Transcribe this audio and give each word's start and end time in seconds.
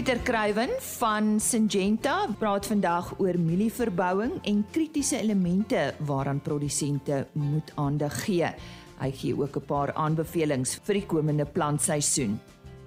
Pieter 0.00 0.22
Kruiven 0.24 0.70
van 0.80 1.40
Syngenta 1.40 2.24
praat 2.40 2.64
vandag 2.66 3.10
oor 3.20 3.36
mielieverbouing 3.36 4.38
en 4.48 4.62
kritiese 4.72 5.18
elemente 5.18 5.82
waaraan 6.08 6.40
produsente 6.40 7.26
moet 7.32 7.72
aandag 7.76 8.16
gee. 8.24 8.48
Hy 8.96 9.10
gee 9.12 9.36
ook 9.36 9.56
'n 9.60 9.66
paar 9.66 9.92
aanbevelings 9.92 10.80
vir 10.84 10.94
die 10.94 11.06
komende 11.06 11.44
plantseisoen. 11.44 12.40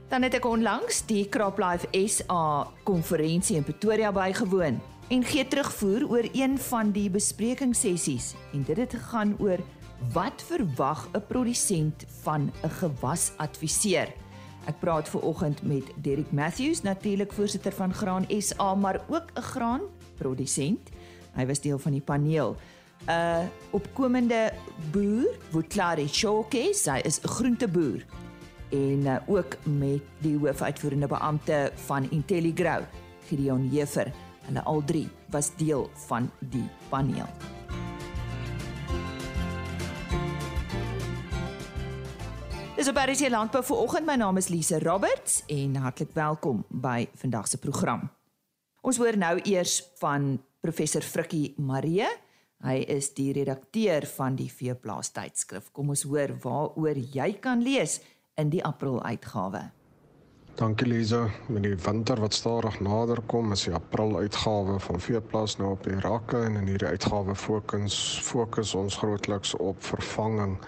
Dan 0.09 0.21
het 0.21 0.33
ek 0.33 0.45
onlangs 0.45 1.05
die 1.05 1.29
CropLife 1.29 1.87
SA 2.07 2.67
konferensie 2.83 3.55
in 3.55 3.63
Pretoria 3.63 4.11
bygewoon 4.11 4.81
en 5.09 5.23
gee 5.23 5.47
terugvoer 5.47 6.09
oor 6.09 6.25
een 6.33 6.57
van 6.57 6.91
die 6.91 7.09
besprekingssessies 7.09 8.33
en 8.53 8.63
dit 8.63 8.77
het 8.77 8.93
gegaan 8.93 9.35
oor 9.39 9.59
wat 10.13 10.43
verwag 10.47 11.09
'n 11.13 11.21
produsent 11.27 12.05
van 12.23 12.51
'n 12.63 12.69
gewasadviseur. 12.69 14.22
Ek 14.65 14.79
praat 14.79 15.09
ver 15.09 15.21
oggend 15.21 15.61
met 15.67 15.83
Derek 15.95 16.31
Matthews, 16.31 16.81
natuurlik 16.81 17.33
voorsitter 17.33 17.73
van 17.75 17.93
Graan 17.93 18.25
SA, 18.39 18.75
maar 18.75 19.01
ook 19.07 19.31
'n 19.35 19.41
graanprodusent. 19.41 20.89
Hy 21.35 21.45
was 21.45 21.61
deel 21.61 21.79
van 21.79 21.91
die 21.91 22.01
paneel. 22.01 22.55
'n 23.07 23.11
uh, 23.11 23.43
opkomende 23.71 24.53
boer, 24.91 25.27
Wutlari 25.51 26.07
Shoke, 26.07 26.69
sy 26.73 27.01
is 27.03 27.19
'n 27.21 27.27
groenteboer 27.27 28.05
en 28.69 29.05
uh, 29.05 29.17
ook 29.25 29.57
met 29.63 30.01
die 30.17 30.37
hoofuitvoerende 30.37 31.07
beampte 31.07 31.71
van 31.75 32.07
Intelligrow, 32.11 32.83
Gideon 33.27 33.69
Jefer. 33.71 34.11
Hulle 34.45 34.63
al 34.63 34.83
drie 34.85 35.09
was 35.29 35.55
deel 35.55 35.89
van 36.07 36.31
die 36.39 36.67
paneel. 36.89 37.52
Dis 42.83 42.91
op 42.91 42.97
RC 42.99 43.29
Landbou 43.31 43.61
vir 43.63 43.77
oggend. 43.79 44.03
My 44.03 44.17
naam 44.19 44.35
is 44.35 44.49
Lise 44.51 44.75
Roberts 44.83 45.37
en 45.47 45.77
hartlik 45.79 46.09
welkom 46.17 46.65
by 46.67 47.05
vandag 47.15 47.45
se 47.47 47.57
program. 47.57 48.01
Ons 48.83 48.97
hoor 48.99 49.15
nou 49.15 49.37
eers 49.47 49.77
van 50.01 50.25
professor 50.59 51.05
Frikkie 51.07 51.53
Marie. 51.63 52.09
Hy 52.59 52.73
is 52.91 53.13
die 53.15 53.29
redakteur 53.37 54.03
van 54.17 54.35
die 54.35 54.49
Veeplaas 54.51 55.13
tydskrif. 55.15 55.69
Kom 55.71 55.93
ons 55.95 56.03
hoor 56.03 56.33
waaroor 56.43 56.99
jy 56.99 57.29
kan 57.45 57.63
lees 57.63 58.01
in 58.35 58.51
die 58.51 58.59
April 58.67 58.99
uitgawe. 58.99 59.61
Dankie 60.59 60.89
Lisa. 60.89 61.21
Met 61.47 61.63
die 61.63 61.77
winter 61.85 62.19
wat 62.19 62.35
stadig 62.35 62.81
nader 62.83 63.21
kom, 63.31 63.55
is 63.55 63.63
die 63.63 63.77
April 63.77 64.17
uitgawe 64.17 64.75
van 64.89 64.99
Veeplaas 64.99 65.55
nou 65.61 65.71
op 65.77 65.87
die 65.87 65.95
rakke 66.03 66.43
en 66.49 66.59
in 66.59 66.67
hierdie 66.73 66.91
uitgawe 66.91 67.31
fokus 67.31 68.01
fokus 68.27 68.75
ons 68.75 68.99
grootliks 68.99 69.55
op 69.55 69.79
vervanging 69.87 70.59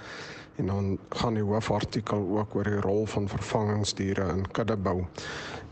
en 0.56 0.66
dan 0.66 0.98
gaan 1.10 1.34
die 1.34 1.44
hoofartikel 1.44 2.28
ook 2.38 2.56
oor 2.56 2.64
die 2.64 2.82
rol 2.84 3.06
van 3.06 3.28
vervangingsdiere 3.28 4.28
in 4.34 4.46
kuddebou. 4.52 5.04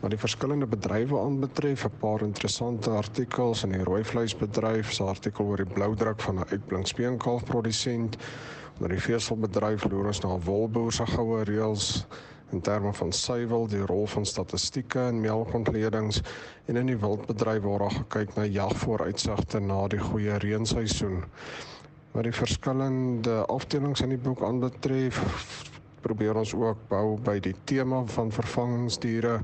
Wat 0.01 0.11
die 0.11 0.19
verskillende 0.19 0.67
bedrywe 0.67 1.19
aanbetref, 1.19 1.85
'n 1.85 1.99
paar 1.99 2.21
interessante 2.21 2.89
artikels 2.89 3.63
in 3.63 3.71
die 3.71 3.83
rooi 3.83 4.03
vleisbedryf, 4.03 4.99
'n 4.99 5.07
artikel 5.07 5.45
oor 5.45 5.57
die 5.57 5.73
bloudruk 5.73 6.21
van 6.21 6.39
'n 6.39 6.49
uitblink 6.51 6.87
speenkalfprodusent, 6.87 8.17
oor 8.81 8.89
die 8.89 8.99
veselbedryf 8.99 9.83
loer 9.83 10.05
ons 10.05 10.21
na 10.21 10.37
wolboer 10.37 10.91
se 10.91 11.05
goue 11.05 11.43
reëls 11.43 12.05
in 12.51 12.61
terme 12.61 12.93
van 12.93 13.11
suiwel, 13.11 13.67
die 13.67 13.85
rol 13.85 14.07
van 14.07 14.25
statistieke 14.25 15.07
in 15.07 15.21
melkontledings 15.21 16.21
en 16.65 16.75
in 16.75 16.85
die 16.85 16.97
wildbedryf 16.97 17.63
waar 17.63 17.79
daar 17.79 17.91
gekyk 17.91 18.35
na 18.35 18.45
jagvooruitsigte 18.45 19.59
na 19.59 19.87
die 19.87 19.99
goeie 19.99 20.37
reenseisoen 20.37 21.23
wat 22.13 22.23
die 22.23 22.35
verskillende 22.35 23.45
afdelings 23.49 24.01
in 24.05 24.13
die 24.13 24.21
boek 24.21 24.43
aanbetref 24.45 25.21
probeer 26.03 26.35
ons 26.35 26.51
ook 26.57 26.81
bou 26.89 27.15
by 27.23 27.37
die 27.43 27.55
tema 27.69 28.01
van 28.15 28.31
vervangingsdiere 28.33 29.37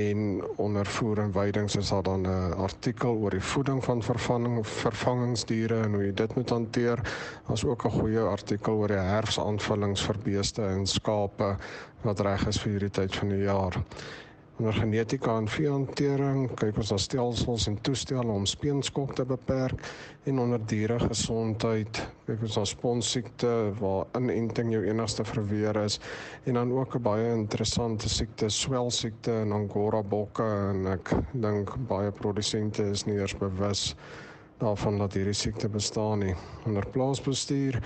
en 0.00 0.42
onder 0.62 0.88
voer 0.96 1.22
en 1.24 1.34
weidings 1.36 1.76
is 1.80 1.92
daar 1.94 2.02
dan 2.02 2.26
'n 2.26 2.56
artikel 2.66 3.14
oor 3.22 3.30
die 3.30 3.46
voeding 3.52 3.84
van 3.84 4.02
vervanging 4.02 4.66
vervangingsdiere 4.66 5.82
en 5.84 5.94
hoe 5.94 6.04
jy 6.04 6.14
dit 6.14 6.34
moet 6.36 6.50
hanteer 6.50 6.98
as 7.46 7.64
ook 7.64 7.84
'n 7.84 7.98
goeie 8.00 8.20
artikel 8.20 8.74
oor 8.74 8.88
die 8.88 9.06
herfsaanvullings 9.14 10.02
vir 10.06 10.18
beeste 10.24 10.62
en 10.62 10.86
skape 10.86 11.56
wat 12.02 12.20
reg 12.20 12.46
is 12.46 12.60
vir 12.60 12.70
hierdie 12.70 12.90
tyd 12.90 13.16
van 13.16 13.28
die 13.28 13.42
jaar. 13.42 13.82
Onder 14.54 14.72
genetika 14.72 15.32
en 15.34 15.48
veehantering 15.50 16.44
kyk 16.54 16.76
ons 16.78 16.92
na 16.92 16.96
stelsels 17.02 17.64
en 17.66 17.74
toestelle 17.82 18.30
om 18.30 18.44
speenskok 18.46 19.16
te 19.18 19.24
beperk 19.26 19.80
en 20.30 20.38
onder 20.44 20.62
dieregesondheid 20.70 21.98
kyk 22.28 22.44
ons 22.46 22.58
na 22.60 22.62
sponsiekte 22.70 23.50
waar 23.80 24.06
inenting 24.14 24.70
jou 24.70 24.84
enigste 24.86 25.26
verweer 25.26 25.80
is 25.82 25.98
en 26.46 26.60
dan 26.60 26.70
ook 26.70 26.94
'n 26.94 27.02
baie 27.02 27.32
interessante 27.34 28.08
siekte 28.08 28.48
swelsiekte 28.48 29.40
in 29.42 29.52
angora 29.52 30.02
bokke 30.02 30.46
en 30.70 30.86
ek 30.86 31.10
dink 31.32 31.74
baie 31.88 32.12
produsente 32.12 32.86
is 32.94 33.06
nie 33.06 33.18
eers 33.18 33.34
bewus 33.34 33.96
daarvan 34.58 34.98
dat 34.98 35.12
hierdie 35.12 35.34
siekte 35.34 35.68
bestaan 35.68 36.18
nie. 36.18 36.34
Onder 36.66 36.86
plaasbestuur 36.86 37.82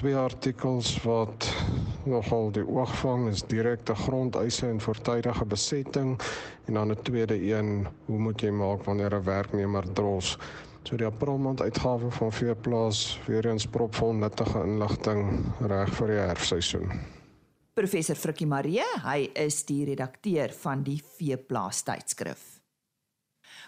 twee 0.00 0.16
artikels 0.16 0.94
wat 1.04 1.44
nogal 2.08 2.48
die 2.56 2.64
oog 2.64 2.92
vang 3.02 3.26
is 3.28 3.42
direkte 3.44 3.92
grondeise 3.94 4.64
en 4.64 4.80
voortydige 4.80 5.44
besetting 5.44 6.14
en 6.66 6.74
dan 6.74 6.92
'n 6.92 7.02
tweede 7.02 7.36
een 7.36 7.86
hoe 8.06 8.18
moet 8.18 8.40
jy 8.40 8.50
maak 8.50 8.84
wanneer 8.84 9.14
'n 9.14 9.24
werknemer 9.24 9.92
dros? 9.92 10.38
So 10.82 10.96
die 10.96 11.06
aprilmaand 11.06 11.60
uitgawe 11.60 12.10
van 12.10 12.32
veeplaas 12.32 13.20
weer 13.26 13.46
eens 13.46 13.66
propvol 13.66 14.12
nuttige 14.12 14.62
inligting 14.62 15.44
reg 15.60 15.92
vir 15.94 16.06
die 16.06 16.16
herfseisoen 16.16 16.88
Professor 17.74 18.16
Frikkie 18.16 18.46
Marie 18.46 18.82
hy 19.04 19.30
is 19.34 19.64
die 19.64 19.84
redakteur 19.84 20.52
van 20.52 20.82
die 20.82 21.02
veeplaas 21.18 21.82
tydskrif. 21.82 22.60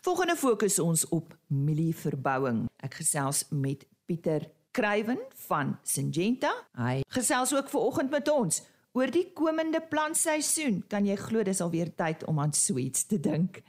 Volgende 0.02 0.36
fokus 0.36 0.78
ons 0.78 1.08
op 1.08 1.36
mielieverbouing. 1.46 2.68
Ek 2.76 2.94
gesels 2.94 3.46
met 3.50 3.86
Pieter 4.06 4.50
Kruiven 4.72 5.20
van 5.48 5.74
Syngenta. 5.84 6.50
Hy 6.80 7.02
gesels 7.12 7.52
ook 7.52 7.68
ver 7.68 7.80
oggend 7.80 8.10
met 8.10 8.28
ons 8.32 8.62
oor 8.96 9.10
die 9.12 9.26
komende 9.36 9.82
plantseisoen. 9.84 10.82
Kan 10.88 11.04
jy 11.08 11.16
glo 11.20 11.44
dis 11.44 11.60
alweer 11.60 11.92
tyd 11.96 12.24
om 12.28 12.40
aan 12.40 12.54
sweets 12.56 13.04
te 13.08 13.18
dink? 13.20 13.60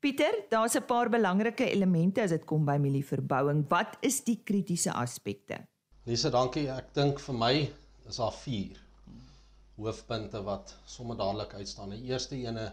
Pieter, 0.00 0.44
daar's 0.50 0.76
'n 0.76 0.84
paar 0.84 1.08
belangrike 1.08 1.64
elemente 1.70 2.22
as 2.22 2.30
dit 2.30 2.44
kom 2.44 2.64
by 2.64 2.76
mielieverbouing. 2.76 3.64
Wat 3.68 3.96
is 4.00 4.24
die 4.24 4.40
kritiese 4.44 4.92
aspekte? 4.92 5.66
Lise, 6.04 6.30
dankie. 6.30 6.68
Ek 6.68 6.94
dink 6.94 7.20
vir 7.20 7.34
my 7.34 7.72
is 8.08 8.16
daar 8.16 8.32
4 8.32 8.80
hoofpunte 9.76 10.42
wat 10.42 10.74
sommer 10.84 11.16
dadelik 11.16 11.54
uitstaan. 11.54 11.90
Die 11.90 12.04
eerste 12.10 12.36
ene 12.36 12.72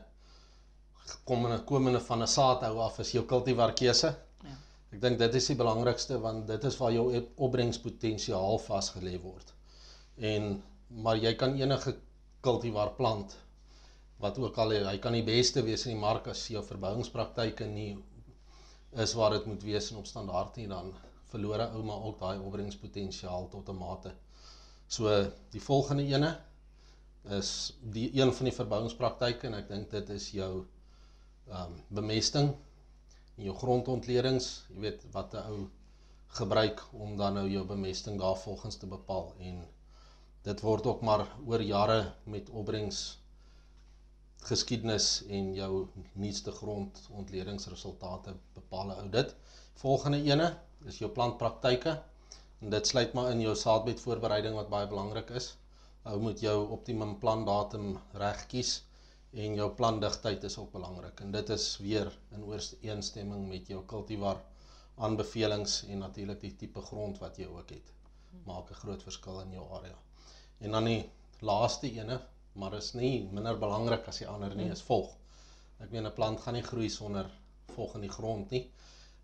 kom 1.26 1.46
in 1.46 1.52
'n 1.52 1.66
komende 1.66 2.00
van 2.00 2.22
'n 2.22 2.28
saadhou 2.28 2.80
af 2.80 3.00
is 3.00 3.12
jou 3.12 3.26
kultivar 3.26 3.74
keuse. 3.74 4.16
Ek 4.92 5.00
dink 5.02 5.20
dit 5.20 5.36
is 5.40 5.48
die 5.48 5.56
belangrikste 5.60 6.18
want 6.20 6.48
dit 6.48 6.64
is 6.68 6.78
waar 6.78 6.92
jou 6.92 7.06
opbrengspotensiaal 7.48 8.60
vasgelê 8.66 9.16
word. 9.24 9.54
En 10.18 10.58
maar 11.04 11.16
jy 11.16 11.32
kan 11.40 11.56
enige 11.56 11.96
kultivar 12.44 12.92
plant 12.98 13.38
wat 14.22 14.38
ook 14.38 14.58
al 14.62 14.74
hy 14.86 14.98
kan 15.02 15.16
die 15.16 15.26
beste 15.26 15.64
wees 15.66 15.86
in 15.88 15.96
die 15.96 16.02
mark 16.02 16.28
as 16.28 16.44
jou 16.52 16.62
verbouingspraktyke 16.66 17.66
nie 17.72 17.94
is 19.06 19.14
waar 19.16 19.32
dit 19.38 19.48
moet 19.48 19.64
wees 19.64 19.88
in 19.92 20.02
op 20.02 20.10
standaard 20.10 20.60
nie 20.60 20.68
dan 20.68 20.92
verloor 21.32 21.64
ouma 21.70 21.96
ook 22.10 22.20
daai 22.20 22.44
opbrengspotensiaal 22.44 23.48
tot 23.54 23.70
'n 23.70 23.78
mate. 23.80 24.12
So 24.88 25.08
die 25.52 25.62
volgende 25.64 26.04
ene 26.04 26.32
is 27.40 27.74
die 27.82 28.10
een 28.20 28.34
van 28.34 28.46
die 28.50 28.56
verbouingspraktyke 28.60 29.48
en 29.48 29.54
ek 29.54 29.70
dink 29.70 29.90
dit 29.92 30.10
is 30.10 30.32
jou 30.32 30.66
ehm 31.48 31.72
um, 31.72 31.80
bemesting 31.88 32.52
en 33.42 33.48
jou 33.50 33.56
grondontledings, 33.58 34.48
jy 34.70 34.82
weet 34.84 35.06
wat 35.16 35.32
'n 35.34 35.46
ou 35.52 35.62
gebruik 36.40 36.82
om 37.06 37.16
dan 37.18 37.34
nou 37.34 37.48
jou 37.50 37.64
bemesting 37.66 38.20
daarvolgens 38.20 38.76
te 38.78 38.90
bepaal 38.92 39.32
en 39.48 39.64
dit 40.48 40.62
word 40.62 40.86
ook 40.92 41.02
maar 41.02 41.24
oor 41.46 41.62
jare 41.62 42.14
met 42.24 42.50
opbrengs 42.50 43.00
geskiedenis 44.50 45.08
en 45.40 45.50
jou 45.56 45.88
nuutste 46.14 46.52
grondontledingresultate 46.60 48.36
bepaal 48.54 48.94
ou 48.98 49.10
dit. 49.10 49.36
Volgende 49.84 50.22
ene 50.30 50.48
is 50.86 51.02
jou 51.02 51.10
plantpraktyke 51.18 51.98
en 52.62 52.70
dit 52.70 52.88
sluit 52.88 53.14
maar 53.14 53.32
in 53.32 53.42
jou 53.42 53.56
saadbedvoorbereiding 53.56 54.56
wat 54.56 54.70
baie 54.70 54.88
belangrik 54.88 55.34
is. 55.42 55.56
Ou 56.04 56.20
moet 56.22 56.40
jou 56.40 56.58
optimum 56.78 57.18
plantdatum 57.20 57.98
reg 58.14 58.48
kies 58.54 58.82
en 59.32 59.56
jou 59.56 59.70
plantdigtheid 59.72 60.44
is 60.44 60.58
ook 60.58 60.72
belangrik 60.72 61.20
en 61.24 61.32
dit 61.32 61.50
is 61.50 61.78
weer 61.78 62.12
in 62.36 62.44
ooreenstemming 62.44 63.48
met 63.48 63.68
jou 63.68 63.86
kultivar 63.86 64.42
aanbevelings 64.96 65.84
en 65.88 66.04
natuurlik 66.04 66.42
die 66.42 66.56
tipe 66.56 66.82
grond 66.82 67.20
wat 67.24 67.38
jy 67.38 67.48
ook 67.48 67.70
het 67.70 67.94
maak 68.46 68.70
'n 68.72 68.82
groot 68.84 69.04
verskil 69.04 69.40
in 69.42 69.52
jou 69.52 69.66
area. 69.78 69.98
En 70.60 70.72
dan 70.72 70.86
die 70.86 71.10
laaste 71.40 71.92
ene, 71.92 72.22
maar 72.54 72.74
is 72.74 72.94
nie 72.94 73.28
minder 73.32 73.58
belangrik 73.58 74.08
as 74.08 74.18
die 74.18 74.28
ander 74.28 74.56
nie, 74.56 74.70
is 74.72 74.82
volg. 74.82 75.16
Ek 75.80 75.92
meen 75.92 76.06
'n 76.06 76.14
plant 76.14 76.40
gaan 76.40 76.54
nie 76.54 76.64
groei 76.64 76.90
sonder 76.90 77.32
volg 77.76 77.96
in 77.96 78.02
die 78.02 78.16
grond 78.18 78.50
nie. 78.50 78.72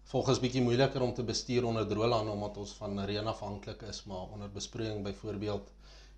Volg 0.04 0.30
is 0.30 0.40
bietjie 0.40 0.62
moeiliker 0.62 1.02
om 1.02 1.14
te 1.14 1.24
bestuur 1.24 1.66
onder 1.66 1.88
droëland 1.88 2.30
omdat 2.30 2.58
ons 2.58 2.74
van 2.74 3.00
reën 3.00 3.28
afhanklik 3.28 3.82
is, 3.82 4.04
maar 4.04 4.32
onder 4.32 4.52
besproeiing 4.52 5.04
byvoorbeeld 5.04 5.72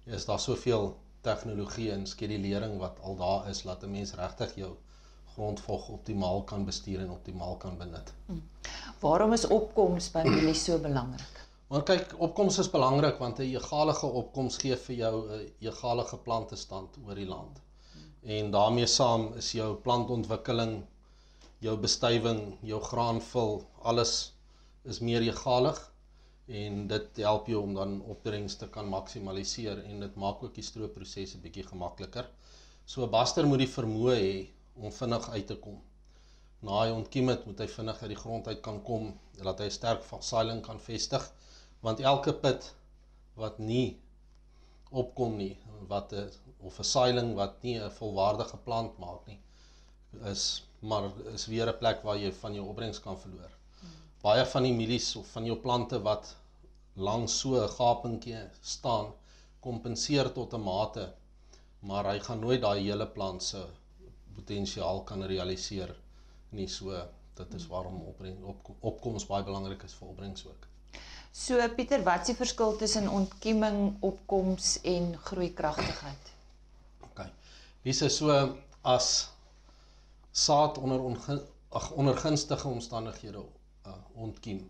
is 0.06 0.26
daar 0.26 0.40
soveel 0.40 0.98
tegnologie 1.22 1.92
en 1.92 2.06
skedulering 2.08 2.78
wat 2.80 3.00
al 3.04 3.16
daar 3.16 3.50
is 3.50 3.64
laat 3.64 3.84
'n 3.84 3.92
mens 3.92 4.14
regtig 4.14 4.56
jou 4.56 4.72
grondvog 5.34 5.90
optimaal 5.90 6.44
kan 6.44 6.66
bestuur 6.66 7.00
en 7.00 7.10
optimaal 7.10 7.58
kan 7.58 7.78
benut. 7.78 8.14
Hmm. 8.26 8.44
Waarom 9.00 9.34
is 9.34 9.48
opkoms 9.48 10.12
by 10.12 10.24
mielies 10.28 10.64
so 10.64 10.80
belangrik? 10.80 11.48
Maar 11.70 11.84
kyk, 11.84 12.14
opkoms 12.18 12.58
is 12.58 12.70
belangrik 12.70 13.18
want 13.18 13.40
'n 13.40 13.52
egalige 13.56 14.06
opkoms 14.06 14.58
gee 14.58 14.76
vir 14.76 14.96
jou 14.96 15.16
'n 15.30 15.52
egalige 15.60 16.18
plantestand 16.18 16.98
oor 17.06 17.16
die 17.16 17.28
land. 17.28 17.62
En 18.24 18.52
daarmee 18.52 18.86
saam 18.86 19.34
is 19.34 19.52
jou 19.52 19.76
plantontwikkeling, 19.76 20.86
jou 21.60 21.78
bestuiving, 21.78 22.58
jou 22.62 22.82
graanvul, 22.82 23.64
alles 23.82 24.34
is 24.84 25.00
meer 25.00 25.22
egalig 25.22 25.92
en 26.50 26.88
dit 26.88 27.18
help 27.24 27.48
jou 27.48 27.62
om 27.62 27.74
dan 27.74 28.02
opbrengs 28.02 28.56
te 28.56 28.68
kan 28.70 28.90
maksimaliseer 28.90 29.84
en 29.84 30.00
dit 30.00 30.16
maak 30.16 30.44
ook 30.44 30.56
die 30.56 30.64
stroopproses 30.64 31.36
'n 31.36 31.42
bietjie 31.42 31.64
gemakliker. 31.64 32.30
So 32.86 33.04
'n 33.04 33.12
baster 33.12 33.48
moet 33.48 33.60
die 33.60 33.74
vermoë 33.78 34.16
hê 34.16 34.48
om 34.76 34.92
vinnig 34.92 35.30
uit 35.30 35.48
te 35.48 35.56
kom. 35.56 35.82
Na 36.62 36.82
hy 36.84 36.90
ontkiem 36.92 37.28
het, 37.28 37.46
moet 37.46 37.60
hy 37.60 37.68
vinnig 37.68 38.02
uit 38.02 38.10
die 38.10 38.22
grond 38.24 38.48
uit 38.48 38.62
kan 38.62 38.82
kom, 38.84 39.14
dat 39.44 39.60
hy 39.60 39.70
sterk 39.70 40.04
van 40.04 40.24
saailing 40.24 40.62
kan 40.62 40.80
vestig 40.80 41.32
want 41.82 42.00
elke 42.00 42.34
put 42.34 42.74
wat 43.40 43.60
nie 43.60 44.00
opkom 44.92 45.38
nie 45.38 45.58
wat 45.88 46.14
'n 46.14 46.32
of 46.60 46.80
'n 46.80 46.90
saailing 46.94 47.36
wat 47.36 47.64
nie 47.64 47.78
'n 47.80 47.92
volwaardige 48.00 48.58
plant 48.58 48.98
maak 48.98 49.28
nie 49.28 49.40
is 50.32 50.44
maar 50.80 51.12
is 51.34 51.46
weer 51.46 51.68
'n 51.70 51.78
plek 51.78 52.04
waar 52.04 52.18
jy 52.18 52.32
van 52.32 52.54
jou 52.54 52.68
opbrengs 52.68 53.00
kan 53.00 53.20
verloor. 53.20 53.59
Baie 54.22 54.46
van 54.46 54.66
die 54.68 54.74
mielies 54.76 55.16
of 55.16 55.28
van 55.32 55.46
jou 55.48 55.56
plante 55.64 56.02
wat 56.04 56.36
langs 56.96 57.40
so 57.40 57.56
'n 57.64 57.70
gapingkie 57.78 58.42
staan 58.62 59.14
kompenseer 59.60 60.34
tot 60.34 60.54
'n 60.54 60.64
mate 60.64 61.14
maar 61.80 62.06
hy 62.12 62.20
gaan 62.20 62.40
nooit 62.40 62.62
daai 62.62 62.82
hele 62.84 63.08
plant 63.08 63.44
se 63.44 63.62
potensiaal 64.36 65.04
kan 65.04 65.24
realiseer 65.24 65.96
nie 66.50 66.68
so 66.68 66.96
dit 67.40 67.54
is 67.54 67.68
waarom 67.68 68.02
opbrengs 68.02 68.44
op, 68.44 68.72
opkoms 68.80 69.26
baie 69.30 69.44
belangrik 69.44 69.84
is 69.84 69.94
vir 69.94 70.08
opbrengs 70.08 70.46
ook. 70.46 70.68
So 71.32 71.68
Pieter, 71.76 72.04
wat 72.04 72.22
is 72.22 72.32
die 72.32 72.36
verskil 72.36 72.76
tussen 72.78 73.08
ontkieming, 73.08 73.96
opkoms 74.02 74.82
en 74.84 75.14
groeikragtigheid? 75.30 76.32
OK. 77.06 77.22
Dis 77.84 78.04
so 78.16 78.58
as 78.82 79.30
saad 80.32 80.78
onder 80.78 81.00
ag 81.70 81.92
onder 81.92 82.18
gunstige 82.18 82.68
omstandighede 82.68 83.46
uh, 83.90 83.98
ontkiem, 84.26 84.62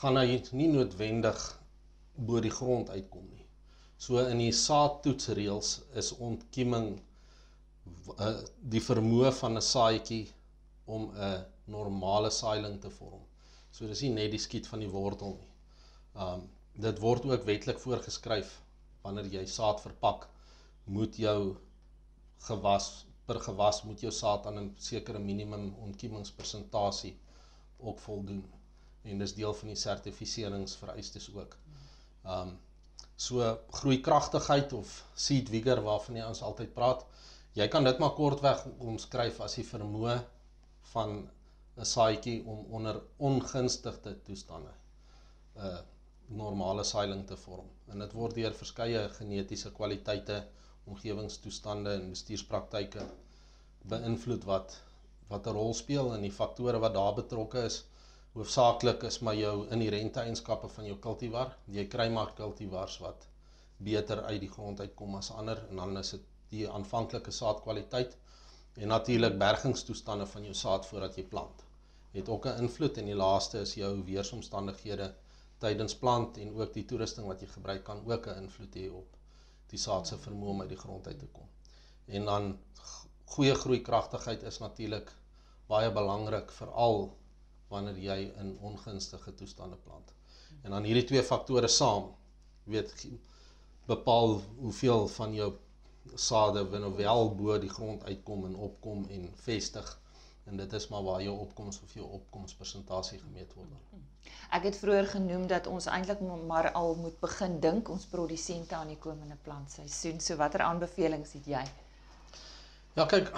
gaan 0.00 0.18
hy 0.20 0.38
nie 0.56 0.68
noodwendig 0.72 1.42
bo 2.28 2.40
die 2.44 2.52
grond 2.54 2.90
uitkom 2.90 3.26
nie. 3.28 3.46
So 4.00 4.22
in 4.24 4.40
die 4.40 4.52
saadtoetsreëls 4.56 5.72
is 6.02 6.12
ontkieming 6.28 6.92
uh, 8.16 8.36
die 8.74 8.82
vermoë 8.84 9.32
van 9.40 9.58
'n 9.60 9.66
saadjie 9.72 10.22
om 10.86 11.10
'n 11.10 11.44
normale 11.76 12.30
saailing 12.30 12.80
te 12.80 12.90
vorm. 12.90 13.22
So 13.70 13.86
dis 13.86 14.02
nie 14.06 14.14
net 14.14 14.30
die 14.34 14.42
skiet 14.46 14.66
van 14.66 14.80
die 14.84 14.92
wortel 14.96 15.36
nie. 15.38 15.52
Um 16.26 16.48
dit 16.80 17.00
word 17.02 17.26
ook 17.28 17.44
wetlik 17.44 17.80
voorgeskryf 17.82 18.50
wanneer 19.04 19.26
jy 19.34 19.42
saad 19.46 19.80
verpak, 19.84 20.28
moet 20.96 21.16
jou 21.16 21.56
gewas 22.46 22.86
per 23.26 23.40
gewas 23.46 23.82
moet 23.86 24.00
jou 24.04 24.12
saad 24.12 24.46
aan 24.46 24.58
'n 24.58 24.70
sekere 24.88 25.18
minimum 25.18 25.66
ontkiemingspersentasie 25.86 27.12
ook 27.80 27.98
voldoen. 27.98 28.44
En 29.02 29.18
dis 29.18 29.34
deel 29.34 29.54
van 29.54 29.72
die 29.72 29.76
sertifiseringsvereistes 29.76 31.30
ook. 31.34 31.56
Um 32.24 32.58
so 33.20 33.44
groeikragtigheid 33.76 34.72
of 34.72 34.92
seed 35.14 35.50
vigor 35.52 35.82
waarvan 35.84 36.16
jy 36.16 36.24
ons 36.24 36.40
altyd 36.42 36.70
praat, 36.72 37.02
jy 37.52 37.66
kan 37.68 37.84
dit 37.84 37.98
maar 38.00 38.14
kortweg 38.16 38.62
omskryf 38.78 39.42
as 39.44 39.58
die 39.58 39.64
vermoë 39.68 40.14
van 40.94 41.12
'n 41.76 41.84
saadjie 41.84 42.38
om 42.46 42.64
onder 42.78 43.00
ongunstige 43.18 44.14
toestande 44.24 44.72
uh 45.56 45.78
normale 46.30 46.84
saailing 46.84 47.26
te 47.26 47.36
vorm. 47.36 47.66
En 47.90 47.98
dit 47.98 48.12
word 48.12 48.34
deur 48.34 48.54
verskeie 48.54 49.00
genetiese 49.16 49.72
kwaliteite, 49.74 50.36
omgewingstoestande 50.86 51.94
en 51.98 52.12
bestuurspraktyke 52.14 53.02
beïnvloed 53.92 54.44
wat 54.44 54.76
wat 55.30 55.46
'n 55.46 55.56
rol 55.56 55.74
speel 55.78 56.14
in 56.14 56.22
die 56.26 56.36
faktore 56.40 56.78
wat 56.84 56.94
daar 56.94 57.14
betrokke 57.14 57.64
is. 57.70 57.76
Hoofsaaklik 58.34 59.02
is 59.08 59.18
maar 59.26 59.36
jou 59.36 59.54
inherente 59.76 60.20
eienskappe 60.20 60.68
van 60.68 60.86
jou 60.88 60.96
kultivar. 61.06 61.56
Jy 61.76 61.84
kry 61.94 62.08
maar 62.16 62.32
kultivars 62.40 62.98
wat 63.04 63.26
beter 63.90 64.22
uit 64.22 64.40
die 64.40 64.50
grond 64.56 64.80
uitkom 64.80 65.14
as 65.20 65.30
ander 65.42 65.62
en 65.68 65.76
dan 65.82 65.98
is 65.98 66.10
dit 66.16 66.26
die 66.54 66.66
aanvanklike 66.68 67.30
saadkwaliteit 67.30 68.16
en 68.74 68.88
natuurlik 68.88 69.38
bergingstoestande 69.38 70.26
van 70.26 70.44
jou 70.48 70.54
saad 70.54 70.86
voordat 70.86 71.16
jy 71.16 71.24
plant. 71.34 71.64
Het 72.12 72.28
ook 72.28 72.46
'n 72.46 72.62
invloed 72.64 72.98
en 72.98 73.06
die 73.12 73.20
laaste 73.22 73.60
is 73.60 73.74
jou 73.74 73.92
weeromstandighede 74.04 75.14
tydens 75.58 75.96
plant 76.02 76.38
en 76.38 76.54
ook 76.54 76.72
die 76.74 76.84
toerusting 76.84 77.26
wat 77.26 77.40
jy 77.40 77.46
gebruik 77.46 77.84
kan 77.84 78.02
ook 78.06 78.26
'n 78.26 78.42
invloed 78.42 78.74
hê 78.74 78.90
op 79.02 79.16
die 79.66 79.78
saad 79.78 80.06
se 80.06 80.16
vermoë 80.16 80.50
om 80.54 80.60
uit 80.60 80.68
die 80.68 80.82
grond 80.84 81.06
uit 81.06 81.18
te 81.18 81.26
kom. 81.26 81.48
En 82.06 82.24
dan 82.24 82.58
goeie 83.24 83.54
groeikragtigheid 83.54 84.42
is 84.42 84.58
natuurlik 84.58 85.12
baie 85.70 85.90
belangrik 85.94 86.50
veral 86.58 87.02
wanneer 87.70 87.98
jy 88.02 88.18
in 88.42 88.56
ongunstige 88.66 89.34
toestande 89.38 89.78
plant. 89.84 90.12
En 90.62 90.74
dan 90.74 90.86
hierdie 90.88 91.06
twee 91.12 91.22
faktore 91.22 91.68
saam 91.68 92.10
weet 92.70 93.06
bepaal 93.86 94.40
hoeveel 94.58 95.08
van 95.08 95.34
jou 95.34 95.52
sade 96.14 96.64
wanneer 96.70 96.96
wel 96.96 97.34
bo 97.34 97.58
die 97.58 97.70
grond 97.70 98.04
uitkom 98.04 98.44
en 98.50 98.56
opkom 98.68 99.06
en 99.08 99.30
vestig 99.44 99.96
en 100.50 100.56
dit 100.56 100.72
is 100.72 100.88
maar 100.88 101.02
waar 101.02 101.22
jou 101.22 101.38
opkoms 101.38 101.80
of 101.84 101.92
jou 101.94 102.06
opkomspersentasie 102.18 103.18
gemeet 103.18 103.52
word. 103.54 103.70
Ek 104.50 104.64
het 104.66 104.78
vroeër 104.82 105.06
genoem 105.12 105.46
dat 105.50 105.68
ons 105.70 105.86
eintlik 105.86 106.22
maar 106.46 106.72
al 106.72 106.96
moet 106.98 107.18
begin 107.22 107.58
dink 107.62 107.88
ons 107.88 108.06
produsente 108.10 108.74
aan 108.74 108.90
die 108.90 108.98
komende 108.98 109.36
plantseisoen. 109.46 110.20
So 110.20 110.36
watter 110.40 110.64
aanbevelings 110.66 111.36
het 111.38 111.46
jy? 111.46 111.62
Ja, 112.96 113.06
kyk, 113.06 113.30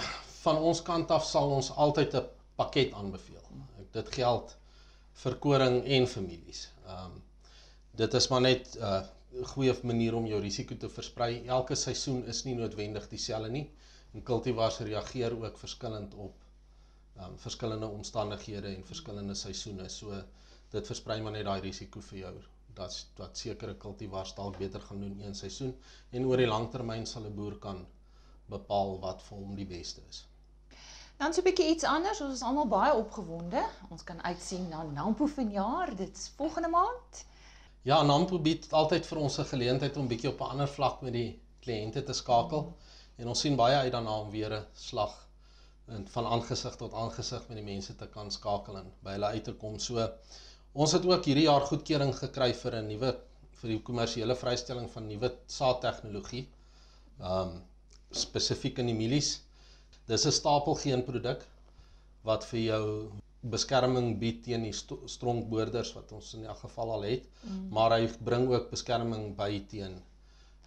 van 0.43 0.57
ons 0.69 0.81
kant 0.81 1.11
af 1.15 1.25
sal 1.25 1.51
ons 1.57 1.71
altyd 1.85 2.15
'n 2.19 2.27
pakket 2.59 2.93
aanbeveel. 2.99 3.45
Dit 3.97 4.09
geld 4.15 4.55
vir 5.23 5.35
koring 5.45 5.83
en 5.97 6.07
families. 6.07 6.61
Ehm 6.85 7.05
um, 7.05 7.21
dit 8.01 8.13
is 8.19 8.27
maar 8.27 8.41
net 8.41 8.75
'n 8.75 8.83
uh, 8.83 9.01
goeie 9.53 9.73
manier 9.83 10.15
om 10.15 10.25
jou 10.25 10.41
risiko 10.41 10.77
te 10.77 10.89
versprei. 10.89 11.45
Elke 11.47 11.75
seisoen 11.75 12.25
is 12.25 12.43
nie 12.43 12.55
noodwendig 12.55 13.07
dieselfde 13.09 13.49
nie. 13.49 13.69
En 14.13 14.23
cultivars 14.23 14.79
reageer 14.79 15.35
ook 15.43 15.57
verskillend 15.57 16.13
op 16.13 16.35
um, 17.17 17.37
verskillende 17.37 17.87
omstandighede 17.87 18.67
en 18.75 18.85
verskillende 18.85 19.35
seisoene. 19.35 19.89
So 19.89 20.23
dit 20.69 20.87
versprei 20.87 21.21
maar 21.21 21.31
net 21.31 21.45
daai 21.45 21.61
risiko 21.61 22.01
vir 22.01 22.19
jou 22.19 22.33
dat 22.73 22.99
wat 23.17 23.37
sekere 23.37 23.75
kultivars 23.77 24.35
dalk 24.35 24.57
beter 24.57 24.81
gaan 24.81 25.01
doen 25.05 25.19
een 25.21 25.35
seisoen 25.35 25.75
en 26.09 26.25
oor 26.25 26.37
die 26.37 26.47
langtermyn 26.49 27.05
sal 27.05 27.25
'n 27.29 27.35
boer 27.35 27.57
kan 27.59 27.85
bepaal 28.49 28.99
wat 28.99 29.21
vir 29.21 29.37
hom 29.37 29.55
die 29.55 29.65
beste 29.65 30.01
is. 30.09 30.25
Dan 31.23 31.33
so 31.33 31.39
'n 31.41 31.43
bietjie 31.43 31.69
iets 31.71 31.83
anders. 31.83 32.21
Ons 32.21 32.33
is 32.33 32.41
almal 32.47 32.67
baie 32.67 32.93
opgewonde. 32.93 33.61
Ons 33.89 34.03
kan 34.03 34.23
uitsien 34.23 34.67
na 34.69 34.81
Nampo 34.83 35.25
vanjaar. 35.25 35.95
Dit's 35.95 36.31
volgende 36.35 36.67
maand. 36.67 37.25
Ja, 37.81 38.01
Nampo 38.03 38.39
bied 38.39 38.65
altyd 38.71 39.05
vir 39.05 39.17
ons 39.17 39.37
'n 39.39 39.45
geleentheid 39.51 39.97
om 39.97 40.07
bietjie 40.07 40.29
op 40.29 40.41
'n 40.41 40.49
ander 40.55 40.67
vlak 40.67 41.01
met 41.01 41.13
die 41.13 41.39
kliënte 41.59 42.03
te 42.03 42.13
skakel. 42.13 42.61
Mm. 42.61 42.73
En 43.15 43.27
ons 43.27 43.39
sien 43.39 43.55
baie 43.55 43.75
uit 43.75 43.91
daarna 43.91 44.17
om 44.19 44.31
weer 44.31 44.53
'n 44.57 44.65
slag 44.73 45.13
en 45.87 46.07
van 46.07 46.25
aangesig 46.25 46.75
tot 46.75 46.93
aangesig 46.93 47.47
met 47.47 47.57
die 47.57 47.65
mense 47.71 47.95
te 47.95 48.07
kan 48.07 48.31
skakel 48.31 48.77
en 48.77 48.91
by 49.03 49.11
hulle 49.11 49.25
uit 49.25 49.43
te 49.43 49.53
kom. 49.53 49.79
So 49.79 50.09
ons 50.73 50.91
het 50.91 51.05
ook 51.05 51.25
hierdie 51.25 51.47
jaar 51.47 51.61
goedkeuring 51.61 52.15
gekry 52.15 52.53
vir 52.53 52.75
'n 52.75 52.87
nuwe 52.87 53.15
vir 53.61 53.69
die 53.69 53.81
kommersiële 53.81 54.35
vrystelling 54.35 54.91
van 54.91 55.07
nuwe 55.07 55.31
saadtegnologie. 55.47 56.47
Um 57.21 57.61
spesifiek 58.11 58.77
in 58.77 58.85
die 58.85 58.95
mielies. 58.95 59.39
Dis 60.07 60.25
'n 60.27 60.35
stapelgeen 60.35 61.03
produk 61.03 61.45
wat 62.29 62.45
vir 62.45 62.59
jou 62.59 62.85
beskerming 63.55 64.19
bied 64.19 64.43
teen 64.43 64.63
die 64.63 64.73
st 64.75 64.95
stronkboorders 65.15 65.93
wat 65.97 66.11
ons 66.15 66.33
in 66.37 66.45
elk 66.45 66.59
geval 66.63 66.91
al 66.95 67.05
het, 67.09 67.23
mm. 67.43 67.69
maar 67.75 67.95
hy 67.97 68.07
bring 68.29 68.47
ook 68.51 68.69
beskerming 68.71 69.35
by 69.35 69.51
teen 69.73 69.97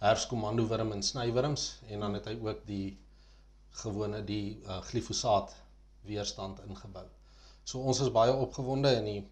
herfskomandowurm 0.01 0.91
en 0.93 1.03
snywurms 1.03 1.63
en 1.89 2.05
dan 2.05 2.17
het 2.17 2.29
hy 2.29 2.35
ook 2.49 2.65
die 2.67 2.97
gewone 3.83 4.21
die 4.25 4.57
uh, 4.65 4.81
glifosaat 4.89 5.55
weerstand 6.09 6.61
ingebou. 6.67 7.05
So 7.63 7.81
ons 7.81 8.01
is 8.05 8.13
baie 8.13 8.33
opgewonde 8.33 8.93
en 8.99 9.09
die 9.09 9.23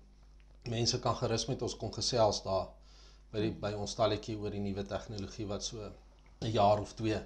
mense 0.73 0.99
kan 0.99 1.15
gerus 1.21 1.45
met 1.49 1.61
ons 1.61 1.77
kom 1.77 1.93
gesels 1.93 2.41
daar 2.45 2.67
by 3.31 3.45
die 3.45 3.53
by 3.61 3.71
ons 3.77 3.93
stalletjie 3.95 4.37
oor 4.41 4.53
die 4.53 4.63
nuwe 4.63 4.85
tegnologie 4.89 5.47
wat 5.49 5.63
so 5.63 5.85
'n 5.85 6.51
jaar 6.51 6.81
of 6.81 6.93
2 6.95 7.21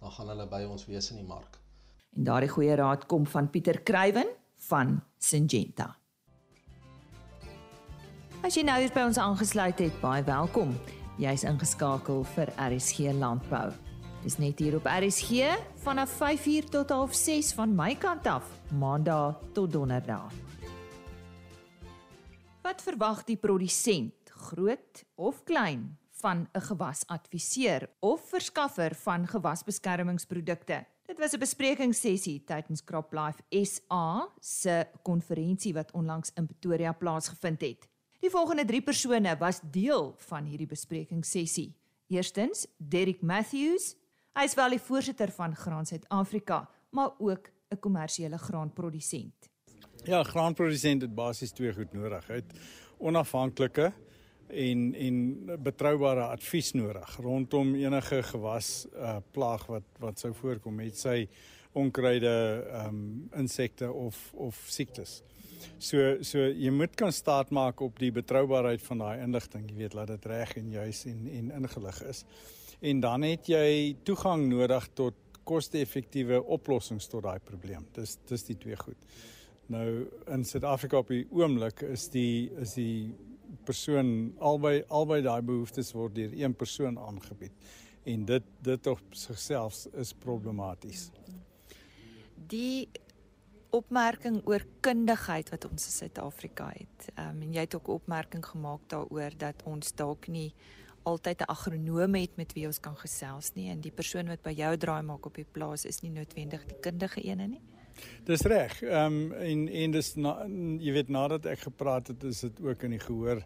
dan 0.00 0.12
gaan 0.16 0.28
hulle 0.34 0.46
by 0.46 0.62
ons 0.68 0.86
wees 0.86 1.10
in 1.10 1.16
die 1.22 1.28
mark. 1.34 1.61
En 2.16 2.26
daardie 2.28 2.50
goeie 2.52 2.74
raad 2.76 3.06
kom 3.06 3.26
van 3.26 3.50
Pieter 3.50 3.80
Kruiven 3.80 4.28
van 4.68 4.98
Syngenta. 5.18 5.96
As 8.42 8.56
jy 8.58 8.64
nou 8.66 8.76
hier 8.82 8.92
by 8.92 9.06
ons 9.06 9.20
aangesluit 9.22 9.78
het, 9.80 9.94
baie 10.02 10.24
welkom. 10.26 10.74
Jy's 11.22 11.44
ingeskakel 11.48 12.24
vir 12.34 12.52
RSG 12.58 13.14
Landbou. 13.16 13.70
Dis 14.22 14.36
net 14.38 14.60
hier 14.60 14.76
op 14.76 14.86
RSG 14.86 15.48
vanaf 15.82 16.12
5uur 16.20 16.68
tot 16.74 16.92
6 17.16 17.54
van 17.58 17.72
my 17.74 17.94
kant 17.96 18.26
af, 18.26 18.46
Maandag 18.78 19.40
tot 19.54 19.72
Donderdag. 19.72 20.30
Wat 22.62 22.82
verwag 22.82 23.24
die 23.24 23.36
produsent, 23.36 24.30
groot 24.52 25.04
of 25.16 25.42
klein, 25.44 25.96
van 26.22 26.48
'n 26.52 26.60
gewasadviseur 26.60 27.88
of 28.00 28.28
verskaffer 28.28 28.94
van 28.94 29.26
gewasbeskermingsprodukte? 29.26 30.91
Dit 31.06 31.18
was 31.18 31.32
'n 31.32 31.38
besprekingssessie 31.38 32.44
tydens 32.44 32.84
CropLife 32.84 33.42
SA 33.48 34.28
se 34.40 34.86
konferensie 35.02 35.74
wat 35.74 35.92
onlangs 35.92 36.30
in 36.34 36.46
Pretoria 36.46 36.92
plaasgevind 36.92 37.60
het. 37.60 37.88
Die 38.20 38.30
volgende 38.30 38.64
3 38.64 38.82
persone 38.82 39.36
was 39.38 39.60
deel 39.70 40.14
van 40.16 40.44
hierdie 40.44 40.66
besprekingssessie. 40.66 41.74
Eerstens, 42.06 42.66
Derek 42.76 43.22
Matthews. 43.22 43.96
Hy 44.32 44.44
is 44.44 44.54
wel 44.54 44.70
die 44.70 44.80
voorsitter 44.80 45.30
van 45.30 45.56
Graan 45.56 45.86
Suid-Afrika, 45.86 46.68
maar 46.90 47.10
ook 47.18 47.50
'n 47.70 47.78
kommersiële 47.80 48.38
graanprodusent. 48.38 49.50
Ja, 50.04 50.22
graanprodusent 50.22 51.02
het 51.02 51.14
basies 51.14 51.52
twee 51.52 51.72
goed 51.72 51.92
nodig. 51.92 52.26
Hy 52.26 52.34
het 52.34 52.52
onafhanklike 52.98 53.92
en 54.52 54.94
en 54.94 55.16
betroubare 55.62 56.28
advies 56.32 56.72
nodig 56.72 57.16
rondom 57.24 57.74
enige 57.74 58.22
gewas 58.22 58.86
uh, 58.94 59.16
plaag 59.32 59.66
wat 59.66 59.88
wat 59.98 60.18
sou 60.18 60.32
voorkom 60.34 60.74
met 60.74 60.98
sy 60.98 61.28
onkruide, 61.72 62.64
ehm 62.68 62.88
um, 62.88 63.28
insekte 63.36 63.92
of 63.92 64.32
of 64.34 64.58
siektes. 64.68 65.22
So 65.78 66.22
so 66.22 66.38
jy 66.38 66.70
moet 66.70 66.94
kan 66.98 67.12
staat 67.12 67.50
maak 67.50 67.80
op 67.80 67.98
die 67.98 68.12
betroubaarheid 68.12 68.82
van 68.82 68.98
daai 68.98 69.22
inligting, 69.22 69.68
jy 69.70 69.76
weet 69.84 69.94
laat 69.96 70.12
dit 70.12 70.26
reg 70.26 70.56
en 70.60 70.70
juis 70.70 71.04
en 71.06 71.28
en 71.38 71.50
ingelig 71.62 72.02
is. 72.10 72.24
En 72.80 73.00
dan 73.00 73.22
het 73.22 73.46
jy 73.48 73.96
toegang 74.04 74.48
nodig 74.50 74.88
tot 74.94 75.14
koste-effektiewe 75.44 76.42
oplossings 76.42 77.08
tot 77.10 77.22
daai 77.22 77.38
probleem. 77.44 77.86
Dis 77.94 78.18
dis 78.28 78.44
die 78.50 78.58
twee 78.58 78.76
goed. 78.76 78.98
Nou 79.72 79.86
in 80.34 80.44
Suid-Afrika 80.44 80.98
op 80.98 81.08
die 81.08 81.24
oomblik 81.30 81.82
is 81.88 82.08
die 82.12 82.50
is 82.60 82.74
die 82.74 83.14
persoon 83.64 84.34
albei 84.38 84.82
albei 84.88 85.22
daai 85.22 85.42
behoeftes 85.42 85.92
word 85.92 86.14
deur 86.14 86.32
een 86.32 86.54
persoon 86.54 86.98
aangebied 86.98 87.52
en 88.04 88.24
dit 88.24 88.42
dit 88.60 88.86
op 88.86 89.00
sigself 89.10 89.86
is 89.92 90.12
problematies. 90.12 91.10
Die 92.48 92.88
opmerking 93.72 94.42
oor 94.44 94.64
kundigheid 94.84 95.48
wat 95.50 95.64
ons 95.64 95.86
in 95.88 95.92
Suid-Afrika 95.92 96.68
het. 96.74 97.08
Ehm 97.14 97.36
um, 97.36 97.42
en 97.42 97.52
jy 97.52 97.60
het 97.66 97.74
ook 97.74 97.88
'n 97.88 97.98
opmerking 98.00 98.46
gemaak 98.46 98.80
daaroor 98.88 99.32
dat 99.36 99.62
ons 99.64 99.94
dalk 99.94 100.26
nie 100.28 100.52
altyd 101.02 101.40
'n 101.40 101.50
agronoom 101.50 102.14
het 102.14 102.36
met 102.36 102.52
wie 102.52 102.66
ons 102.66 102.80
kan 102.80 102.96
gesels 102.96 103.52
nie 103.54 103.70
en 103.70 103.80
die 103.80 103.90
persoon 103.90 104.26
wat 104.26 104.42
by 104.42 104.50
jou 104.50 104.76
draai 104.76 105.02
maak 105.02 105.26
op 105.26 105.34
die 105.34 105.46
plaas 105.52 105.84
is 105.84 106.00
nie 106.00 106.10
noodwendig 106.10 106.66
die 106.66 106.80
kundige 106.80 107.20
ene 107.20 107.46
nie. 107.46 107.60
Dis 108.24 108.42
reg. 108.42 108.82
Ehm 108.82 109.20
um, 109.20 109.32
en 109.32 109.68
en 109.68 109.90
dis 109.90 110.14
na, 110.14 110.34
jy 110.78 110.92
weet 110.92 111.08
nadat 111.08 111.46
ek 111.46 111.66
gepraat 111.68 112.12
het, 112.12 112.24
is 112.24 112.40
dit 112.40 112.60
ook 112.62 112.82
in 112.82 112.96
die 112.96 113.02
gehoor 113.02 113.44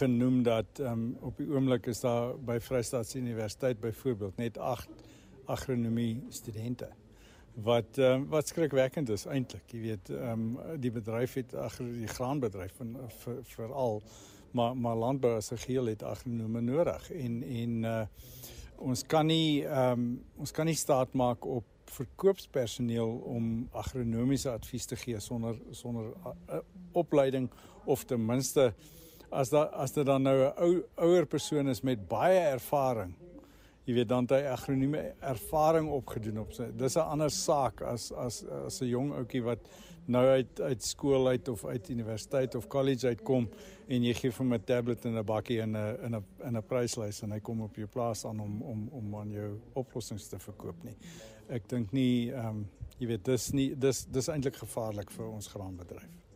genoem 0.00 0.42
dat 0.42 0.80
ehm 0.80 0.92
um, 0.92 1.16
op 1.20 1.36
die 1.36 1.48
oomblik 1.50 1.86
is 1.86 2.00
daar 2.00 2.34
by 2.38 2.58
Vrystaat 2.60 3.14
Universiteit 3.14 3.80
byvoorbeeld 3.80 4.36
net 4.36 4.58
8 4.58 4.88
agronomie 5.44 6.22
studente 6.28 6.88
wat 7.54 7.98
um, 7.98 8.28
wat 8.30 8.48
skrikwekkend 8.48 9.08
is 9.10 9.26
eintlik. 9.26 9.66
Jy 9.72 9.80
weet 9.80 10.10
ehm 10.10 10.56
um, 10.56 10.80
die 10.80 10.92
bedryf 10.92 11.34
het 11.34 11.54
ag 11.54 11.76
die 11.82 12.08
graanbedryf 12.08 12.76
van 12.76 12.96
veral 13.56 14.00
vir 14.00 14.28
maar 14.50 14.76
maar 14.76 14.96
landbou 14.96 15.36
as 15.36 15.52
'n 15.52 15.56
geheel 15.56 15.86
het 15.86 16.02
agronome 16.02 16.60
nodig 16.60 17.10
en 17.10 17.42
en 17.42 17.82
uh 17.84 18.06
ons 18.76 19.02
kan 19.06 19.26
nie 19.26 19.64
ehm 19.64 19.92
um, 19.92 20.24
ons 20.36 20.50
kan 20.50 20.66
nie 20.66 20.74
staat 20.74 21.12
maak 21.12 21.44
op 21.44 21.64
verkoopspersoneel 21.92 23.10
om 23.34 23.68
agronomiese 23.72 24.50
advies 24.50 24.86
te 24.86 24.96
gee 24.96 25.20
sonder 25.20 25.58
sonder 25.70 26.12
uh, 26.26 26.60
opleiding 26.92 27.50
of 27.84 28.04
ten 28.04 28.24
minste 28.26 28.72
as 29.30 29.50
daar 29.50 29.68
as 29.78 29.92
dit 29.92 30.06
dan 30.06 30.22
nou 30.22 30.38
'n 30.38 30.52
ou 30.56 30.84
ouer 31.06 31.26
persoon 31.26 31.68
is 31.68 31.80
met 31.80 32.08
baie 32.08 32.38
ervaring 32.38 33.14
jy 33.86 33.94
weet 33.94 34.08
dan 34.08 34.26
hy 34.30 34.42
agronome 34.52 35.14
ervaring 35.20 35.88
opgedoen 35.90 36.42
op 36.44 36.52
sy 36.52 36.70
dis 36.76 36.96
'n 36.96 37.10
ander 37.14 37.30
saak 37.30 37.82
as 37.82 38.12
as 38.12 38.44
as 38.66 38.82
'n 38.82 38.88
jong 38.88 39.12
ouetjie 39.12 39.42
wat 39.42 39.58
nou 40.06 40.24
uit 40.26 40.60
uit 40.60 40.82
skool 40.82 41.28
uit 41.28 41.48
of 41.48 41.64
uit 41.64 41.88
universiteit 41.88 42.54
of 42.54 42.66
college 42.66 43.06
uitkom 43.06 43.48
en 43.88 44.02
jy 44.02 44.14
gee 44.14 44.32
hom 44.38 44.54
'n 44.54 44.64
tablet 44.64 45.04
en 45.04 45.18
'n 45.18 45.24
bakkie 45.24 45.60
en 45.60 45.76
'n 45.76 45.96
in 46.04 46.14
'n 46.16 46.24
in 46.46 46.56
'n 46.56 46.62
pryslys 46.62 47.22
en 47.22 47.32
hy 47.32 47.40
kom 47.40 47.60
op 47.60 47.76
jou 47.76 47.86
plaas 47.86 48.24
aan 48.24 48.40
om 48.40 48.62
om 48.62 48.88
om 48.92 49.14
aan 49.16 49.30
jou 49.30 49.58
oplossings 49.74 50.28
te 50.28 50.38
verkoop 50.38 50.84
nie. 50.84 50.96
Ek 51.48 51.68
dink 51.68 51.92
nie 51.92 52.32
ehm 52.32 52.46
um, 52.46 52.68
jy 52.98 53.06
weet 53.06 53.24
dis 53.24 53.52
nie 53.52 53.74
dis 53.74 54.04
dis 54.04 54.28
eintlik 54.28 54.56
gevaarlik 54.56 55.10
vir 55.10 55.26
ons 55.26 55.46
graanbedryf. 55.48 56.29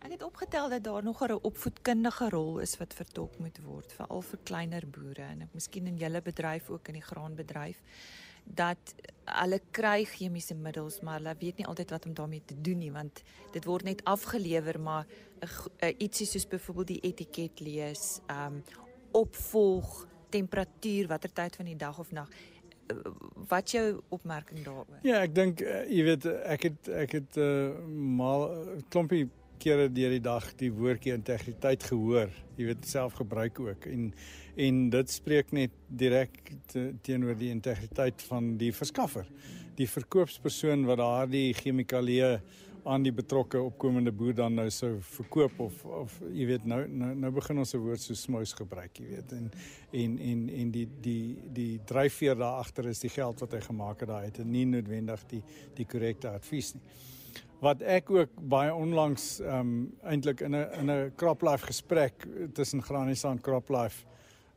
Ek 0.00 0.14
het 0.14 0.22
opgetel 0.24 0.68
dat 0.72 0.84
daar 0.84 1.02
nog 1.04 1.20
'n 1.22 1.38
opvoedkundige 1.42 2.28
rol 2.28 2.58
is 2.58 2.76
wat 2.76 2.94
vertolk 2.94 3.38
moet 3.38 3.58
word 3.64 3.92
veral 3.92 4.22
vir 4.22 4.38
kleiner 4.42 4.84
boere 4.86 5.22
en 5.22 5.42
ek 5.42 5.54
miskien 5.54 5.86
in 5.86 5.96
julle 5.96 6.22
bedryf 6.22 6.70
ook 6.70 6.88
in 6.88 6.94
die 6.94 7.08
graanbedryf 7.10 7.82
dat 8.44 8.94
hulle 9.24 9.60
kry 9.70 10.04
chemiese 10.04 10.54
middels 10.54 11.00
maar 11.00 11.18
hulle 11.18 11.34
weet 11.38 11.56
nie 11.56 11.66
altyd 11.66 11.90
wat 11.90 12.06
om 12.06 12.14
daarmee 12.14 12.42
te 12.44 12.60
doen 12.60 12.78
nie 12.78 12.92
want 12.92 13.22
dit 13.52 13.64
word 13.64 13.84
net 13.84 14.04
afgelewer 14.04 14.80
maar 14.80 15.06
ietsie 15.98 16.26
soos 16.26 16.48
byvoorbeeld 16.48 16.86
die 16.86 17.00
etiket 17.10 17.60
lees, 17.60 18.20
um, 18.30 18.62
opvolg, 19.16 20.06
temperatuur, 20.30 21.08
watter 21.08 21.32
tyd 21.32 21.56
van 21.56 21.70
die 21.70 21.76
dag 21.76 21.98
of 21.98 22.10
nag 22.12 22.28
wat 23.48 23.70
jou 23.70 24.00
opmerking 24.08 24.64
daaroor? 24.64 24.98
Ja, 25.06 25.20
ek 25.22 25.34
dink 25.34 25.60
uh, 25.62 25.84
jy 25.86 26.02
weet 26.08 26.24
ek 26.26 26.64
het 26.66 26.88
ek 27.04 27.12
het 27.20 27.36
uh, 27.38 27.70
mal 27.86 28.48
klompie 28.90 29.28
kere 29.60 29.88
deur 29.92 30.14
die 30.14 30.22
dag 30.24 30.46
die 30.60 30.70
woordjie 30.72 31.12
integriteit 31.14 31.84
gehoor. 31.90 32.32
Jy 32.56 32.70
weet 32.70 32.88
self 32.88 33.18
gebruik 33.20 33.60
ook 33.60 33.86
en 33.90 34.10
en 34.60 34.80
dit 34.92 35.12
spreek 35.12 35.52
net 35.56 35.76
direk 35.88 36.34
te, 36.68 36.90
teenoor 37.06 37.36
die 37.38 37.52
integriteit 37.52 38.22
van 38.28 38.56
die 38.60 38.72
verskaffer. 38.76 39.28
Die 39.78 39.88
verkoopspersoon 39.88 40.82
wat 40.88 41.00
daardie 41.00 41.54
chemikalieë 41.56 42.32
aan 42.84 43.04
die 43.04 43.12
betrokke 43.12 43.60
opkomende 43.60 44.12
boer 44.12 44.34
dan 44.36 44.56
nou 44.56 44.66
sou 44.72 44.94
verkoop 45.14 45.60
of 45.60 45.84
of 45.84 46.16
jy 46.32 46.46
weet 46.48 46.66
nou 46.68 46.80
nou, 46.88 47.10
nou 47.24 47.30
begin 47.36 47.60
ons 47.60 47.74
'n 47.74 47.82
woord 47.84 48.00
so 48.00 48.14
smous 48.14 48.52
gebruik, 48.56 49.00
jy 49.00 49.06
weet 49.06 49.32
en 49.32 49.50
en 49.92 50.18
en 50.18 50.48
en 50.48 50.70
die 50.70 50.88
die 51.00 51.36
die 51.52 51.80
dryfveer 51.84 52.36
daar 52.36 52.60
agter 52.64 52.88
is 52.88 53.00
die 53.00 53.12
geld 53.12 53.40
wat 53.40 53.52
hy 53.52 53.60
gemaak 53.60 54.00
het 54.00 54.08
daai 54.08 54.24
het 54.24 54.44
nie 54.44 54.64
noodwendig 54.64 55.26
die 55.28 55.42
die 55.76 55.84
korrekte 55.84 56.28
advies 56.28 56.74
nie 56.74 56.82
wat 57.60 57.82
ek 57.82 58.10
ook 58.10 58.36
baie 58.48 58.72
onlangs 58.74 59.40
ehm 59.40 59.58
um, 59.60 59.72
eintlik 60.02 60.40
in 60.40 60.56
'n 60.56 60.68
in 60.80 60.90
'n 60.90 61.12
CropLife 61.16 61.66
gesprek 61.66 62.26
tussen 62.52 62.82
Granisa 62.82 63.30
en 63.30 63.40
CropLife 63.40 64.04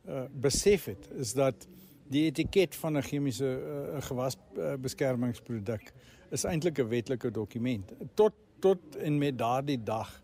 uh, 0.08 0.24
besef 0.32 0.84
het 0.84 1.08
is 1.16 1.32
dat 1.32 1.68
die 2.08 2.24
etiket 2.24 2.74
van 2.76 2.96
'n 2.96 3.02
chemiese 3.02 3.44
uh, 3.44 4.02
gewasbeskermingsproduk 4.02 5.92
is 6.30 6.44
eintlik 6.44 6.78
'n 6.78 6.88
wetlike 6.88 7.30
dokument 7.30 7.92
tot 8.14 8.32
tot 8.58 8.96
en 8.96 9.18
met 9.18 9.38
daardie 9.38 9.82
dag 9.82 10.22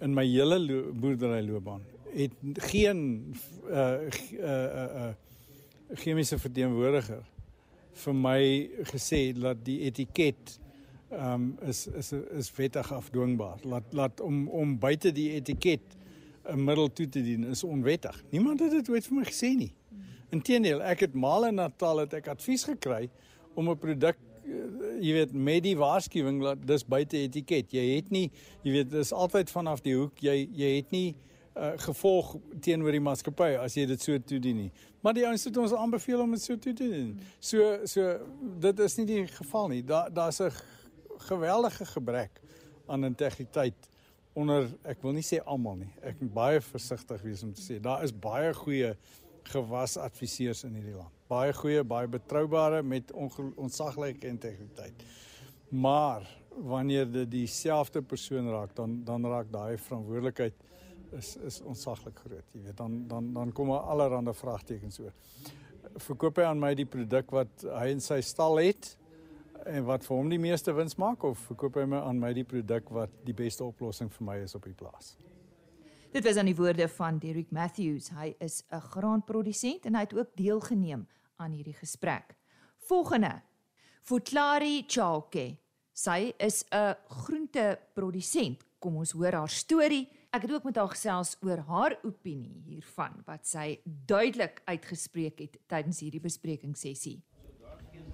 in 0.00 0.14
my 0.14 0.26
hele 0.26 0.58
lo 0.58 0.92
boerderyloopbaan 0.92 1.82
het 2.12 2.32
geen 2.54 3.34
uh 3.70 4.00
uh 4.40 4.74
uh 5.02 5.12
chemiese 5.94 6.38
verteenwoordiger 6.38 7.24
vir 8.04 8.14
my 8.14 8.42
gesê 8.92 9.32
dat 9.36 9.64
die 9.64 9.80
etiket 9.88 10.58
ehm 11.12 11.32
um, 11.32 11.68
is 11.68 11.86
is 11.86 12.12
is 12.12 12.52
wettig 12.56 12.92
afdwingbaar. 12.92 13.58
Laat 13.62 13.92
laat 13.92 14.20
om 14.20 14.48
om 14.48 14.78
buite 14.78 15.12
die 15.12 15.30
etiket 15.32 15.80
'n 16.44 16.64
middel 16.64 16.92
toe 16.92 17.08
te 17.08 17.22
dien 17.22 17.44
is 17.44 17.64
onwettig. 17.64 18.22
Niemand 18.30 18.60
het 18.60 18.70
dit 18.70 18.88
ooit 18.90 19.06
vir 19.06 19.16
my 19.16 19.24
gesê 19.24 19.54
nie. 19.56 19.72
Inteendeel, 20.30 20.82
ek 20.82 21.00
het 21.00 21.14
male 21.14 21.48
in 21.48 21.54
Natal 21.60 21.98
het 21.98 22.14
ek 22.14 22.28
advies 22.32 22.64
gekry 22.64 23.10
om 23.54 23.68
'n 23.70 23.78
produk 23.78 24.16
uh, 24.44 24.54
jy 25.00 25.12
weet 25.12 25.32
met 25.32 25.62
die 25.62 25.76
waarskuwing 25.76 26.42
dat 26.42 26.66
dis 26.66 26.84
buite 26.84 27.16
etiket. 27.16 27.72
Jy 27.72 27.96
het 27.96 28.10
nie 28.10 28.30
jy 28.62 28.72
weet 28.72 28.90
dis 28.90 29.12
altyd 29.12 29.50
vanaf 29.50 29.80
die 29.80 29.94
hoek 29.94 30.18
jy 30.18 30.48
jy 30.52 30.76
het 30.76 30.90
nie 30.90 31.14
uh, 31.56 31.72
gevolg 31.76 32.36
teenoor 32.60 32.92
die 32.92 33.00
maatskappy 33.00 33.56
as 33.60 33.76
jy 33.76 33.86
dit 33.86 34.00
so 34.00 34.18
toedien 34.18 34.56
nie. 34.56 34.72
Maar 35.02 35.14
die 35.14 35.26
ouens 35.26 35.44
het 35.44 35.56
ons 35.56 35.74
aanbeveel 35.74 36.20
om 36.20 36.30
dit 36.30 36.42
so 36.42 36.56
toe 36.56 36.72
te 36.72 36.88
doen. 36.88 37.18
So 37.40 37.78
so 37.84 38.18
dit 38.60 38.78
is 38.80 38.96
nie 38.96 39.06
die 39.06 39.26
geval 39.26 39.68
nie. 39.68 39.82
Daar 39.84 40.12
daar's 40.12 40.40
'n 40.40 40.50
geweldige 41.28 41.86
gebrek 41.94 42.40
aan 42.86 43.04
integriteit 43.08 43.88
onder 44.32 44.68
ek 44.88 45.02
wil 45.04 45.12
nie 45.16 45.24
sê 45.24 45.42
almal 45.44 45.82
nie. 45.82 45.90
Ek 46.00 46.20
moet 46.22 46.32
baie 46.34 46.60
versigtig 46.64 47.24
wees 47.26 47.42
om 47.44 47.52
te 47.56 47.64
sê 47.64 47.78
daar 47.82 48.04
is 48.06 48.14
baie 48.14 48.52
goeie 48.56 48.94
gewasadviseurs 49.52 50.64
in 50.68 50.78
hierdie 50.78 50.96
land. 50.96 51.12
Baie 51.30 51.52
goeie, 51.56 51.82
baie 51.84 52.08
betroubare 52.08 52.82
met 52.82 53.10
onsaglike 53.12 54.28
integriteit. 54.28 55.04
Maar 55.68 56.26
wanneer 56.56 57.08
dit 57.10 57.30
dieselfde 57.30 58.02
persoon 58.02 58.50
raak, 58.52 58.76
dan 58.76 59.00
dan 59.04 59.26
raak 59.26 59.50
daai 59.52 59.78
verantwoordelikheid 59.78 60.54
is 61.18 61.36
is 61.36 61.60
onsaglik 61.68 62.18
groot. 62.24 62.44
Jy 62.52 62.62
weet, 62.66 62.76
dan 62.76 63.06
dan 63.08 63.32
dan 63.32 63.52
kom 63.52 63.72
daar 63.72 63.88
allerlei 63.92 64.34
vraagtekens 64.34 65.00
oor. 65.00 65.12
verkoop 65.96 66.36
hy 66.36 66.44
aan 66.48 66.60
my 66.60 66.74
die 66.74 66.86
produk 66.88 67.30
wat 67.30 67.64
hy 67.66 67.88
in 67.92 68.00
sy 68.00 68.20
stal 68.24 68.56
het 68.62 68.94
en 69.66 69.84
wat 69.84 70.04
vir 70.06 70.16
hom 70.16 70.30
die 70.32 70.40
meeste 70.40 70.72
wins 70.74 70.96
maak 71.00 71.24
of 71.26 71.40
verkoop 71.50 71.76
hy 71.80 71.84
my 71.88 72.00
aan 72.02 72.18
my 72.20 72.32
die 72.36 72.46
produk 72.46 72.90
wat 72.94 73.12
die 73.26 73.34
beste 73.36 73.64
oplossing 73.64 74.10
vir 74.10 74.26
my 74.26 74.36
is 74.42 74.54
op 74.58 74.66
die 74.66 74.76
plaas? 74.76 75.14
Dit 76.12 76.26
was 76.26 76.36
aan 76.36 76.50
die 76.50 76.56
woorde 76.58 76.88
van 76.92 77.18
Derek 77.18 77.50
Matthews. 77.56 78.10
Hy 78.12 78.34
is 78.38 78.64
'n 78.70 78.80
graanprodusent 78.80 79.86
en 79.86 79.94
hy 79.94 80.00
het 80.00 80.14
ook 80.14 80.36
deelgeneem 80.36 81.06
aan 81.36 81.52
hierdie 81.52 81.78
gesprek. 81.78 82.36
Volgende. 82.76 83.42
Futlari 84.02 84.84
Chauke. 84.86 85.56
Sy 85.92 86.34
is 86.38 86.64
'n 86.70 86.94
groenteprodusent. 87.08 88.64
Kom 88.78 88.96
ons 88.96 89.12
hoor 89.12 89.32
haar 89.32 89.48
storie. 89.48 90.08
Ek 90.32 90.42
het 90.42 90.52
ook 90.52 90.64
met 90.64 90.76
haar 90.76 90.88
gesels 90.88 91.36
oor 91.40 91.58
haar 91.58 91.98
opinie 92.02 92.62
hiervan 92.64 93.22
wat 93.26 93.46
sy 93.46 93.80
duidelik 93.84 94.62
uitgespreek 94.64 95.38
het 95.38 95.58
tydens 95.66 96.00
hierdie 96.00 96.20
besprekingssessie. 96.20 97.22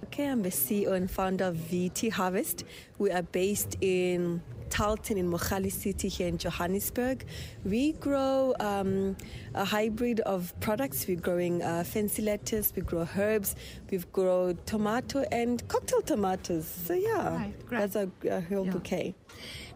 Okay, 0.05 0.27
I'm 0.27 0.41
the 0.41 0.49
CEO 0.49 0.93
and 0.93 1.09
founder 1.09 1.45
of 1.45 1.55
VT 1.55 2.11
Harvest. 2.11 2.63
We 2.97 3.11
are 3.11 3.21
based 3.21 3.77
in 3.81 4.41
Talton 4.69 5.17
in 5.17 5.29
Mohali 5.31 5.71
City 5.71 6.07
here 6.07 6.27
in 6.27 6.37
Johannesburg. 6.37 7.25
We 7.63 7.93
grow 7.93 8.53
um, 8.59 9.17
a 9.53 9.65
hybrid 9.65 10.19
of 10.21 10.53
products. 10.61 11.07
We're 11.07 11.19
growing 11.19 11.61
uh, 11.61 11.83
fancy 11.83 12.21
lettuce, 12.21 12.73
we 12.75 12.81
grow 12.81 13.07
herbs, 13.17 13.55
we've 13.91 14.11
grown 14.11 14.57
tomato 14.65 15.25
and 15.31 15.65
cocktail 15.67 16.01
tomatoes. 16.01 16.65
So 16.85 16.93
yeah, 16.93 17.35
Right, 17.35 17.65
great. 17.67 17.79
that's 17.91 17.95
a, 17.95 18.09
a 18.29 18.41
whole 18.41 18.65
Yeah. 18.65 18.71
bouquet. 18.71 19.15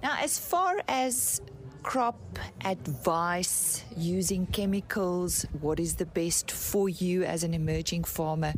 Now, 0.02 0.18
as 0.20 0.38
far 0.40 0.82
as 0.88 1.42
crop 1.84 2.40
advice 2.64 3.84
using 3.98 4.46
chemicals, 4.48 5.46
what 5.60 5.80
is 5.80 5.96
the 5.96 6.06
best 6.06 6.50
for 6.52 6.88
you 6.88 7.24
as 7.24 7.44
an 7.44 7.54
emerging 7.54 8.04
farmer? 8.06 8.54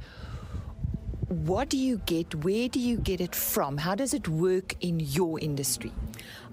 What 1.28 1.70
do 1.70 1.78
you 1.78 1.98
get? 2.06 2.36
Where 2.44 2.70
do 2.70 2.80
you 2.80 2.98
get 2.98 3.20
it 3.20 3.34
from? 3.34 3.78
How 3.78 3.96
does 3.96 4.14
it 4.14 4.28
work 4.28 4.76
in 4.82 5.00
your 5.00 5.40
industry? 5.40 5.92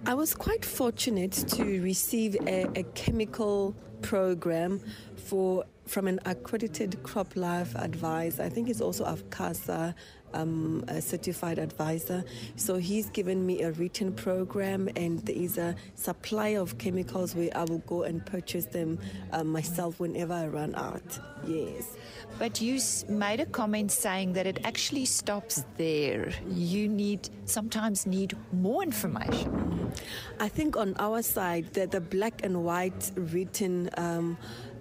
I 0.07 0.14
was 0.14 0.35
quite 0.35 0.64
fortunate 0.64 1.33
to 1.33 1.83
receive 1.83 2.37
a, 2.47 2.67
a 2.75 2.83
chemical 2.95 3.76
program 4.00 4.81
for 5.17 5.64
from 5.87 6.07
an 6.09 6.21
accredited 6.25 7.02
crop 7.02 7.37
life 7.37 7.76
advisor. 7.76 8.45
I 8.45 8.49
think 8.49 8.71
it's 8.71 8.81
also 8.81 9.05
AFCASA 9.05 9.95
um, 10.35 10.85
a 10.89 11.01
certified 11.01 11.59
advisor. 11.59 12.25
So 12.57 12.77
he's 12.77 13.11
given 13.11 13.45
me 13.45 13.62
a 13.62 13.73
written 13.73 14.12
program, 14.12 14.89
and 14.97 15.21
there 15.21 15.37
is 15.37 15.59
a 15.59 15.75
supply 15.95 16.49
of 16.49 16.79
chemicals 16.79 17.35
where 17.35 17.51
I 17.55 17.65
will 17.65 17.79
go 17.87 18.03
and 18.03 18.25
purchase 18.25 18.67
them 18.67 18.99
uh, 19.33 19.45
myself 19.45 20.01
whenever 20.01 20.35
I 20.35 20.47
run 20.47 20.75
out. 20.75 21.19
Yes. 21.47 21.97
But 22.39 22.61
you 22.61 22.81
made 23.09 23.41
a 23.41 23.47
comment 23.47 23.91
saying 23.91 24.33
that 24.35 24.47
it 24.47 24.61
actually 24.65 25.05
stops 25.05 25.65
there. 25.77 26.33
You 26.49 26.89
need 26.89 27.29
sometimes 27.45 28.07
need 28.07 28.37
more 28.53 28.83
information. 28.83 29.93
I 30.41 30.49
think 30.49 30.77
on 30.77 30.95
our 30.99 31.23
side 31.23 31.73
that 31.75 31.91
the 31.91 32.01
black 32.01 32.45
and 32.45 32.65
white 32.65 33.12
written 33.17 33.91
um, 33.97 34.39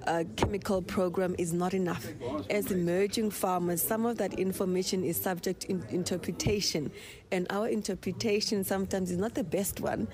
uh, 0.08 0.24
chemical 0.36 0.82
program 0.82 1.36
is 1.38 1.54
not 1.54 1.74
enough. 1.74 2.08
As 2.50 2.72
emerging 2.72 3.32
farmers, 3.32 3.82
some 3.82 4.06
of 4.06 4.18
that 4.18 4.34
information 4.34 5.04
is 5.04 5.18
subject 5.18 5.62
to 5.62 5.72
in- 5.72 5.86
interpretation, 5.90 6.92
and 7.32 7.48
our 7.50 7.68
interpretation 7.68 8.64
sometimes 8.64 9.12
is 9.12 9.18
not 9.18 9.36
the 9.36 9.44
best 9.44 9.80
one. 9.80 10.08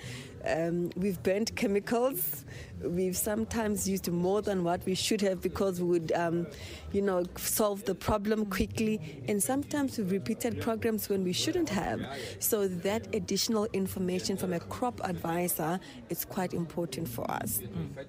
Um, 0.47 0.91
we've 0.95 1.21
burnt 1.21 1.55
chemicals. 1.55 2.45
We've 2.81 3.17
sometimes 3.17 3.89
used 3.89 4.07
more 4.11 4.41
than 4.41 4.63
what 4.63 4.85
we 4.85 4.93
should 4.93 5.21
have 5.21 5.41
because 5.41 5.81
we 5.81 5.87
would, 5.87 6.11
um, 6.11 6.47
you 6.91 7.01
know, 7.01 7.25
solve 7.35 7.83
the 7.85 7.95
problem 7.95 8.45
quickly. 8.45 9.23
And 9.27 9.41
sometimes 9.41 9.97
we've 9.97 10.11
repeated 10.11 10.61
programs 10.61 11.09
when 11.09 11.23
we 11.23 11.33
shouldn't 11.33 11.69
have. 11.69 12.05
So 12.39 12.67
that 12.67 13.13
additional 13.15 13.67
information 13.73 14.37
from 14.37 14.53
a 14.53 14.59
crop 14.59 15.01
advisor 15.03 15.79
is 16.09 16.23
quite 16.23 16.53
important 16.53 17.09
for 17.09 17.29
us. 17.31 17.61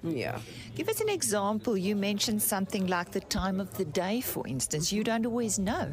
Yeah. 0.03 0.39
Give 0.75 0.87
us 0.87 1.01
an 1.01 1.09
example. 1.09 1.75
You 1.75 1.95
mentioned 1.95 2.41
something 2.43 2.85
like 2.87 3.11
the 3.11 3.21
time 3.21 3.59
of 3.59 3.75
the 3.75 3.85
day, 3.85 4.21
for 4.21 4.47
instance. 4.47 4.93
You 4.93 5.03
don't 5.03 5.25
always 5.25 5.57
know. 5.57 5.89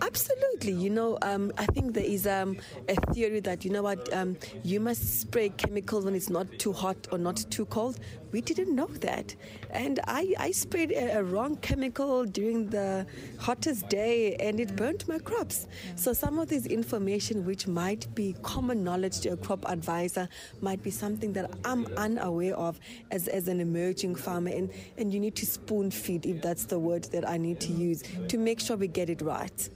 Absolutely. 0.00 0.72
You 0.72 0.90
know, 0.90 1.18
um, 1.22 1.52
I 1.58 1.66
think 1.66 1.94
there 1.94 2.04
is 2.04 2.28
um, 2.28 2.58
a 2.88 2.94
theory 3.12 3.40
that, 3.40 3.64
you 3.64 3.72
know 3.72 3.82
what, 3.82 4.12
um, 4.14 4.36
you 4.62 4.78
must 4.78 5.20
spray 5.20 5.48
chemicals 5.48 5.73
when 5.74 6.14
it's 6.14 6.30
not 6.30 6.46
too 6.58 6.72
hot 6.72 6.96
or 7.10 7.18
not 7.18 7.36
too 7.50 7.66
cold. 7.66 7.98
We 8.32 8.40
didn't 8.40 8.74
know 8.74 8.86
that. 8.86 9.34
And 9.70 10.00
I, 10.06 10.34
I 10.38 10.50
sprayed 10.50 10.90
a, 10.90 11.18
a 11.18 11.22
wrong 11.22 11.56
chemical 11.56 12.24
during 12.24 12.68
the 12.68 13.06
hottest 13.38 13.88
day 13.88 14.34
and 14.36 14.58
it 14.58 14.74
burnt 14.76 15.06
my 15.08 15.18
crops. 15.18 15.66
So 15.94 16.12
some 16.12 16.38
of 16.38 16.48
this 16.48 16.66
information, 16.66 17.44
which 17.44 17.66
might 17.66 18.12
be 18.14 18.34
common 18.42 18.82
knowledge 18.82 19.20
to 19.20 19.30
a 19.30 19.36
crop 19.36 19.68
advisor, 19.68 20.28
might 20.60 20.82
be 20.82 20.90
something 20.90 21.32
that 21.34 21.50
I'm 21.64 21.86
unaware 21.96 22.56
of 22.56 22.80
as, 23.10 23.28
as 23.28 23.48
an 23.48 23.60
emerging 23.60 24.16
farmer. 24.16 24.50
And, 24.50 24.70
and 24.98 25.12
you 25.12 25.20
need 25.20 25.36
to 25.36 25.46
spoon 25.46 25.90
feed, 25.90 26.26
if 26.26 26.42
that's 26.42 26.64
the 26.64 26.78
word 26.78 27.04
that 27.04 27.28
I 27.28 27.36
need 27.36 27.60
to 27.60 27.72
use, 27.72 28.02
to 28.28 28.38
make 28.38 28.60
sure 28.60 28.76
we 28.76 28.88
get 28.88 29.10
it 29.10 29.22
right. 29.22 29.68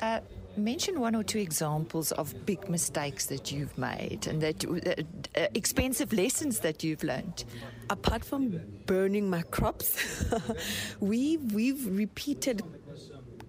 Uh, 0.00 0.20
mention 0.56 1.00
one 1.00 1.14
or 1.14 1.22
two 1.22 1.38
examples 1.38 2.12
of 2.12 2.46
big 2.46 2.68
mistakes 2.68 3.26
that 3.26 3.50
you've 3.52 3.76
made 3.78 4.26
and 4.26 4.40
that 4.42 4.64
uh, 4.64 5.40
uh, 5.40 5.46
expensive 5.54 6.12
lessons 6.12 6.60
that 6.60 6.82
you've 6.84 7.02
learned. 7.02 7.44
apart 7.90 8.24
from 8.24 8.60
burning 8.86 9.28
my 9.28 9.42
crops, 9.42 10.24
we 11.00 11.36
we've 11.36 11.86
repeated 11.86 12.62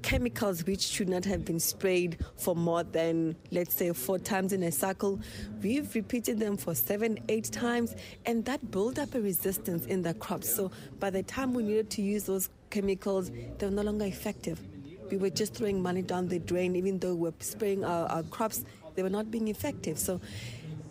chemicals 0.01 0.65
which 0.65 0.81
should 0.81 1.07
not 1.07 1.23
have 1.23 1.45
been 1.45 1.59
sprayed 1.59 2.17
for 2.35 2.55
more 2.55 2.83
than 2.83 3.35
let's 3.51 3.73
say 3.73 3.91
four 3.93 4.19
times 4.19 4.51
in 4.51 4.61
a 4.63 4.71
cycle. 4.71 5.19
We've 5.61 5.93
repeated 5.95 6.39
them 6.39 6.57
for 6.57 6.75
seven 6.75 7.19
eight 7.29 7.51
times 7.51 7.95
and 8.25 8.43
that 8.45 8.69
built 8.69 8.99
up 8.99 9.15
a 9.15 9.21
resistance 9.21 9.85
in 9.85 10.01
the 10.01 10.13
crops. 10.13 10.53
So 10.53 10.71
by 10.99 11.09
the 11.09 11.23
time 11.23 11.53
we 11.53 11.63
needed 11.63 11.89
to 11.91 12.01
use 12.01 12.25
those 12.25 12.49
chemicals 12.69 13.31
they 13.57 13.65
were 13.65 13.71
no 13.71 13.83
longer 13.83 14.05
effective 14.05 14.59
we 15.13 15.19
were 15.19 15.29
just 15.29 15.53
throwing 15.53 15.79
money 15.79 16.01
down 16.01 16.27
the 16.27 16.39
drain 16.39 16.75
even 16.75 16.97
though 16.97 17.13
we 17.13 17.29
we're 17.29 17.33
spraying 17.39 17.85
our, 17.85 18.07
our 18.07 18.23
crops 18.23 18.65
they 18.95 19.03
were 19.03 19.11
not 19.11 19.29
being 19.29 19.47
effective 19.47 19.99
so 19.99 20.19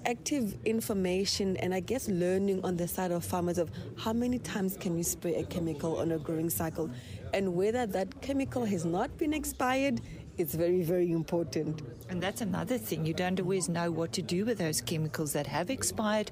active 0.06 0.56
information 0.64 1.56
and 1.56 1.74
I 1.74 1.80
guess 1.80 2.08
learning 2.08 2.64
on 2.64 2.76
the 2.76 2.86
side 2.86 3.10
of 3.10 3.24
farmers 3.24 3.58
of 3.58 3.70
how 3.98 4.12
many 4.12 4.38
times 4.38 4.76
can 4.76 4.96
you 4.96 5.02
spray 5.02 5.34
a 5.34 5.44
chemical 5.44 5.98
on 5.98 6.12
a 6.12 6.18
growing 6.18 6.50
cycle 6.50 6.88
and 7.34 7.54
whether 7.56 7.84
that 7.86 8.20
chemical 8.22 8.64
has 8.64 8.84
not 8.84 9.16
been 9.18 9.32
expired 9.32 10.00
it's 10.38 10.54
very 10.54 10.82
very 10.82 11.12
important. 11.12 11.82
And 12.08 12.22
that's 12.22 12.40
another 12.40 12.78
thing. 12.78 13.04
You 13.04 13.12
don't 13.12 13.38
always 13.38 13.68
know 13.68 13.90
what 13.90 14.12
to 14.14 14.22
do 14.22 14.46
with 14.46 14.56
those 14.56 14.80
chemicals 14.80 15.34
that 15.34 15.46
have 15.46 15.68
expired 15.68 16.30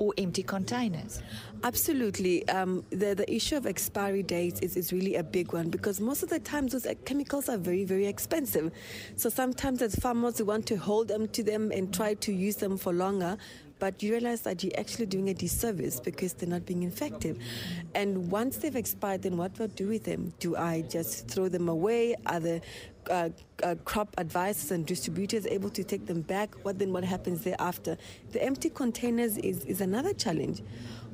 or 0.00 0.14
empty 0.18 0.42
containers. 0.42 1.22
Absolutely. 1.62 2.48
Um, 2.48 2.82
the, 2.90 3.14
the 3.14 3.30
issue 3.32 3.56
of 3.56 3.66
expiry 3.66 4.22
dates 4.22 4.60
is, 4.60 4.76
is 4.76 4.92
really 4.92 5.16
a 5.16 5.22
big 5.22 5.52
one 5.52 5.68
because 5.68 6.00
most 6.00 6.22
of 6.22 6.30
the 6.30 6.38
times 6.40 6.72
those 6.72 6.86
uh, 6.86 6.94
chemicals 7.04 7.50
are 7.50 7.58
very, 7.58 7.84
very 7.84 8.06
expensive. 8.06 8.72
So 9.14 9.28
sometimes 9.28 9.82
as 9.82 9.94
farmers, 9.94 10.38
we 10.38 10.46
want 10.46 10.66
to 10.66 10.76
hold 10.76 11.08
them 11.08 11.28
to 11.28 11.42
them 11.42 11.70
and 11.70 11.92
try 11.94 12.14
to 12.14 12.32
use 12.32 12.56
them 12.56 12.78
for 12.78 12.94
longer. 12.94 13.36
But 13.80 14.02
you 14.02 14.12
realize 14.12 14.42
that 14.42 14.62
you're 14.62 14.78
actually 14.78 15.06
doing 15.06 15.30
a 15.30 15.34
disservice 15.34 15.98
because 15.98 16.34
they're 16.34 16.48
not 16.48 16.66
being 16.66 16.84
effective. 16.84 17.38
And 17.94 18.30
once 18.30 18.58
they've 18.58 18.76
expired, 18.76 19.22
then 19.22 19.36
what 19.36 19.54
do 19.54 19.64
I 19.64 19.66
do 19.68 19.88
with 19.88 20.04
them? 20.04 20.32
Do 20.38 20.54
I 20.54 20.82
just 20.82 21.28
throw 21.28 21.48
them 21.48 21.68
away? 21.68 22.14
Are 22.26 22.40
the 22.40 22.60
uh, 23.10 23.30
uh, 23.62 23.74
crop 23.86 24.14
advisors 24.18 24.70
and 24.70 24.86
distributors 24.86 25.46
able 25.46 25.70
to 25.70 25.82
take 25.82 26.06
them 26.06 26.20
back? 26.20 26.54
What 26.62 26.78
then? 26.78 26.92
What 26.92 27.04
happens 27.04 27.42
thereafter? 27.42 27.96
The 28.32 28.44
empty 28.44 28.68
containers 28.70 29.38
is, 29.38 29.64
is 29.64 29.80
another 29.80 30.12
challenge. 30.12 30.62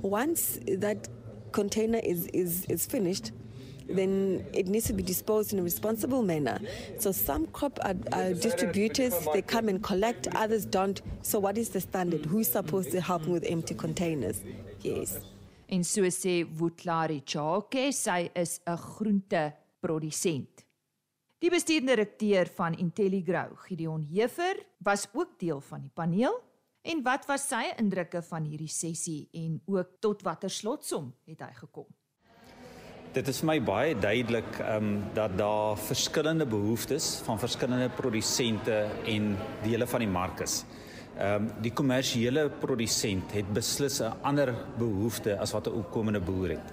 Once 0.03 0.59
that 0.67 1.09
container 1.53 2.01
is, 2.03 2.27
is, 2.35 2.67
is 2.67 2.85
finished, 2.85 3.31
then 3.89 4.45
it 4.53 4.69
needs 4.69 4.87
to 4.87 4.93
be 4.93 5.03
disposed 5.03 5.53
in 5.53 5.59
a 5.59 5.63
responsible 5.63 6.23
manner. 6.23 6.61
So 6.99 7.13
some 7.13 7.47
crop 7.47 7.79
uh, 7.83 7.95
uh, 8.13 8.31
distributors 8.31 9.15
they 9.33 9.43
come 9.43 9.69
and 9.69 9.83
collect, 9.83 10.29
others 10.35 10.65
don't. 10.65 11.01
So 11.23 11.39
what 11.39 11.59
is 11.59 11.71
the 11.71 11.81
standard? 11.81 12.27
Who's 12.27 12.51
supposed 12.51 12.91
to 12.93 13.01
help 13.01 13.27
with 13.27 13.45
empty 13.45 13.75
containers? 13.75 14.41
Yes. 14.83 15.19
En 15.69 15.83
so 15.83 16.03
sê 16.03 16.45
Wutlari 16.45 17.23
Chake, 17.25 17.93
sy 17.93 18.31
is 18.35 18.61
'n 18.67 18.77
groenteprodusent. 18.77 20.65
Die 21.39 21.51
bestuurende 21.51 21.95
direkteur 21.95 22.47
van 22.57 22.75
Intelligrow, 22.79 23.57
Gideon 23.67 24.03
Hefer, 24.03 24.57
was 24.79 25.09
ook 25.13 25.39
deel 25.39 25.61
van 25.61 25.81
die 25.81 25.91
paneel. 25.93 26.43
En 26.83 27.03
wat 27.03 27.27
was 27.27 27.49
sy 27.49 27.73
indrukke 27.77 28.23
van 28.23 28.45
hierdie 28.47 28.71
sessie 28.71 29.29
en 29.35 29.61
ook 29.67 29.99
tot 30.01 30.23
watter 30.23 30.51
slotsom 30.51 31.11
het 31.27 31.43
hy 31.43 31.53
gekom? 31.59 31.89
Dit 33.17 33.31
is 33.33 33.39
vir 33.41 33.49
my 33.49 33.55
baie 33.65 33.93
duidelik 33.97 34.59
ehm 34.61 34.75
um, 34.77 34.97
dat 35.17 35.39
daar 35.39 35.79
verskillende 35.81 36.45
behoeftes 36.45 37.07
van 37.25 37.39
verskillende 37.41 37.89
produsente 37.97 38.75
en 39.09 39.31
dele 39.63 39.87
van 39.89 40.05
die 40.05 40.09
mark 40.09 40.43
is. 40.45 40.57
Ehm 41.17 41.47
um, 41.47 41.47
die 41.65 41.73
kommersiële 41.73 42.51
produsent 42.61 43.33
het 43.33 43.49
beslis 43.57 44.03
'n 44.03 44.13
ander 44.21 44.53
behoefte 44.77 45.39
as 45.39 45.55
wat 45.57 45.67
'n 45.67 45.79
opkomende 45.81 46.21
boer 46.21 46.49
het. 46.49 46.69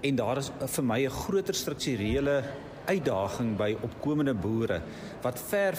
En 0.00 0.14
daar 0.14 0.36
is 0.36 0.52
vir 0.76 0.84
my 0.84 1.00
'n 1.06 1.10
groter 1.10 1.54
strukturele 1.54 2.42
uitdaging 2.86 3.56
by 3.56 3.76
opkomende 3.82 4.34
boere 4.34 4.80
wat 5.22 5.38
ver 5.38 5.74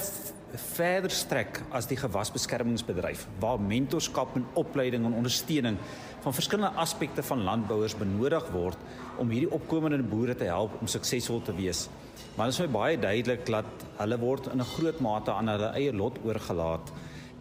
verder 0.57 1.11
strek 1.11 1.61
as 1.71 1.87
die 1.87 1.97
gewasbeskermingsbedryf 1.97 3.27
waar 3.39 3.59
mentorskap 3.59 4.35
en 4.35 4.45
opleiding 4.59 5.05
en 5.05 5.13
ondersteuning 5.13 5.77
van 6.21 6.33
verskillende 6.33 6.77
aspekte 6.79 7.23
van 7.23 7.43
landbouers 7.43 7.95
benodig 7.97 8.49
word 8.51 8.77
om 9.17 9.29
hierdie 9.29 9.51
opkomende 9.51 10.03
boere 10.03 10.35
te 10.35 10.49
help 10.49 10.75
om 10.81 10.87
suksesvol 10.87 11.41
te 11.41 11.55
wees. 11.55 11.87
Maar 12.35 12.51
dit 12.51 12.55
is 12.55 12.65
my 12.65 12.69
baie 12.71 12.99
duidelik 12.99 13.45
dat 13.45 13.87
hulle 13.97 14.17
word 14.19 14.51
in 14.51 14.59
'n 14.59 14.73
groot 14.75 14.99
mate 14.99 15.31
aan 15.31 15.47
hulle 15.47 15.71
eie 15.75 15.93
lot 15.93 16.19
oorgelaat 16.23 16.91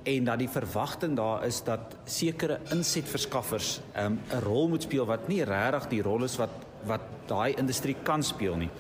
en 0.03 0.25
dat 0.25 0.39
die 0.39 0.49
verwagting 0.49 1.17
daar 1.17 1.45
is 1.45 1.63
dat 1.65 1.97
sekere 2.05 2.59
insetverskaffers 2.71 3.81
um, 3.97 4.21
'n 4.33 4.43
rol 4.45 4.69
moet 4.69 4.83
speel 4.83 5.07
wat 5.07 5.29
nie 5.29 5.45
regtig 5.45 5.89
die 5.89 6.03
rol 6.03 6.25
is 6.25 6.37
wat 6.37 6.51
wat 6.87 7.01
daai 7.27 7.55
industrie 7.57 7.97
kan 8.03 8.23
speel 8.23 8.57
nie 8.57 8.71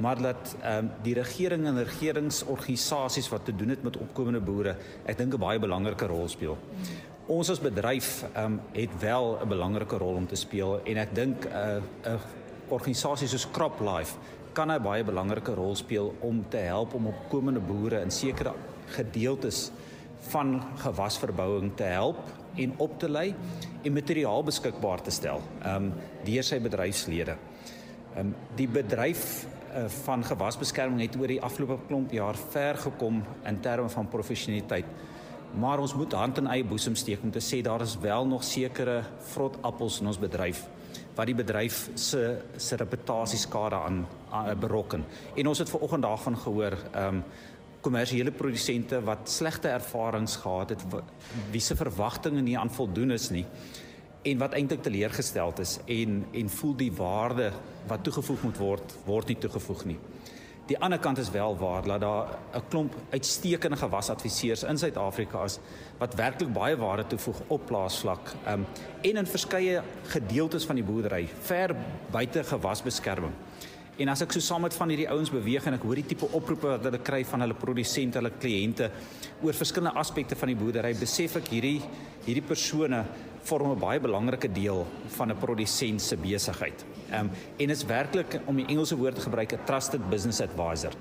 maar 0.00 0.22
dat 0.22 0.56
ehm 0.62 0.76
um, 0.76 0.90
die 1.02 1.14
regering 1.14 1.66
en 1.66 1.84
regeringsorganisasies 1.84 3.28
wat 3.28 3.44
te 3.44 3.56
doen 3.56 3.68
het 3.68 3.82
met 3.82 3.96
opkomende 3.96 4.40
boere 4.40 4.76
ek 5.04 5.18
dink 5.18 5.34
'n 5.34 5.38
baie 5.38 5.58
belangrike 5.58 6.06
rol 6.06 6.28
speel. 6.28 6.58
Ons 7.26 7.50
as 7.50 7.60
bedryf 7.60 8.24
ehm 8.32 8.44
um, 8.44 8.60
het 8.72 8.90
wel 9.00 9.38
'n 9.42 9.48
belangrike 9.48 9.96
rol 9.96 10.14
om 10.14 10.26
te 10.26 10.36
speel 10.36 10.80
en 10.84 10.96
ek 10.96 11.14
dink 11.14 11.44
'n 11.44 11.48
uh, 11.48 11.76
'n 11.76 12.14
uh, 12.14 12.20
organisasie 12.68 13.28
soos 13.28 13.50
CropLife 13.50 14.16
kan 14.52 14.72
'n 14.72 14.82
baie 14.82 15.04
belangrike 15.04 15.54
rol 15.54 15.76
speel 15.76 16.14
om 16.20 16.44
te 16.48 16.56
help 16.56 16.94
om 16.94 17.06
opkomende 17.06 17.60
boere 17.60 18.00
in 18.00 18.10
sekere 18.10 18.52
gedeeltes 18.86 19.70
van 20.20 20.62
gewasverbouing 20.76 21.76
te 21.76 21.82
help 21.82 22.18
en 22.56 22.74
op 22.76 22.98
te 22.98 23.08
lei 23.08 23.34
en 23.82 23.92
materiaal 23.92 24.42
beskikbaar 24.42 25.02
te 25.02 25.10
stel 25.10 25.40
ehm 25.62 25.74
um, 25.84 25.92
deur 26.24 26.42
sy 26.42 26.60
bedryfslede. 26.60 27.36
Ehm 28.14 28.26
um, 28.26 28.34
die 28.54 28.68
bedryf 28.68 29.46
van 30.04 30.24
gewasbeskerming 30.24 31.00
het 31.00 31.16
oor 31.20 31.30
die 31.30 31.42
afgelope 31.42 31.86
klomp 31.86 32.12
jaar 32.12 32.36
ver 32.50 32.76
gekom 32.76 33.22
in 33.46 33.60
terme 33.60 33.88
van 33.88 34.08
professionaliteit. 34.08 34.86
Maar 35.60 35.78
ons 35.78 35.94
moet 35.94 36.12
hand 36.12 36.38
in 36.38 36.46
eie 36.46 36.64
boesem 36.64 36.94
steek 36.94 37.22
om 37.22 37.30
te 37.30 37.42
sê 37.42 37.60
daar 37.62 37.82
is 37.82 37.98
wel 37.98 38.26
nog 38.26 38.44
sekere 38.44 39.02
vrot 39.32 39.58
appels 39.62 40.00
in 40.00 40.06
ons 40.06 40.18
bedryf 40.18 40.66
wat 41.14 41.26
die 41.28 41.36
bedryf 41.36 41.88
se 41.94 42.38
se 42.56 42.76
reputasie 42.76 43.38
skade 43.38 43.76
aan, 43.76 44.06
aan 44.30 44.58
berokken. 44.58 45.04
En 45.36 45.46
ons 45.46 45.58
het 45.58 45.70
ver 45.70 45.80
oggend 45.80 46.02
daarvan 46.02 46.36
gehoor 46.38 46.76
ehm 46.92 47.14
um, 47.14 47.24
kommersiële 47.80 48.30
produsente 48.30 48.98
wat 49.04 49.30
slegte 49.30 49.68
ervarings 49.68 50.36
gehad 50.36 50.68
het 50.68 50.82
wie 51.50 51.60
se 51.60 51.76
verwagtinge 51.76 52.40
nie 52.40 52.58
aan 52.58 52.70
voldoen 52.70 53.10
is 53.10 53.30
nie 53.30 53.46
en 54.22 54.38
wat 54.38 54.52
eintlik 54.52 54.82
teleurgesteld 54.82 55.58
is 55.58 55.78
en 55.86 56.24
en 56.32 56.50
voel 56.50 56.76
die 56.76 56.92
waarde 56.92 57.50
wat 57.86 58.04
toegevoeg 58.04 58.42
moet 58.42 58.58
word 58.58 58.96
word 59.04 59.32
nie 59.32 59.38
toegevoeg 59.38 59.84
nie. 59.84 59.98
Die 60.70 60.78
ander 60.78 61.00
kant 61.02 61.18
is 61.18 61.30
wel 61.34 61.56
waar 61.58 61.82
dat 61.82 62.00
daar 62.00 62.26
'n 62.54 62.62
klomp 62.68 62.94
uitstekende 63.10 63.76
gewasadviseurs 63.76 64.62
in 64.62 64.78
Suid-Afrika 64.78 65.44
is 65.44 65.58
wat 65.98 66.14
werklik 66.14 66.52
baie 66.52 66.76
waarde 66.76 67.06
toevoeg 67.06 67.40
op 67.46 67.66
plaasvlak 67.66 68.32
um, 68.48 68.66
en 69.00 69.16
in 69.16 69.26
verskeie 69.26 69.82
gedeeltes 70.02 70.64
van 70.64 70.74
die 70.74 70.84
boerdery 70.84 71.28
ver 71.40 71.76
buite 72.10 72.44
gewasbeskerming. 72.44 73.32
En 74.00 74.08
as 74.08 74.22
ek 74.24 74.32
so 74.32 74.40
saam 74.40 74.62
met 74.64 74.72
van 74.72 74.88
hierdie 74.88 75.08
ouens 75.12 75.28
beweeg 75.28 75.66
en 75.68 75.76
ek 75.76 75.82
hoor 75.84 75.98
die 76.00 76.06
tipe 76.08 76.28
oproepe 76.36 76.70
wat 76.70 76.86
hulle 76.88 77.00
kry 77.04 77.18
van 77.28 77.44
hulle 77.44 77.56
produsente, 77.58 78.16
hulle 78.16 78.32
kliënte 78.32 78.86
oor 79.44 79.56
verskillende 79.56 80.00
aspekte 80.00 80.38
van 80.40 80.48
die 80.48 80.56
boerdery, 80.56 80.94
besef 80.96 81.36
ek 81.42 81.50
hierdie 81.52 81.80
hierdie 82.24 82.44
persone 82.44 83.02
vorm 83.44 83.72
'n 83.72 83.80
baie 83.80 84.00
belangrike 84.00 84.48
deel 84.48 84.86
van 85.16 85.30
'n 85.30 85.36
produsent 85.36 86.00
se 86.00 86.16
besigheid. 86.16 86.84
Ehm 87.10 87.28
um, 87.28 87.30
en 87.58 87.70
is 87.70 87.84
werklik 87.84 88.40
om 88.46 88.56
die 88.56 88.66
Engelse 88.68 88.96
woord 88.96 89.14
te 89.14 89.20
gebruik 89.20 89.52
'n 89.52 89.64
trusted 89.66 90.10
business 90.10 90.40
advisor. 90.40 90.92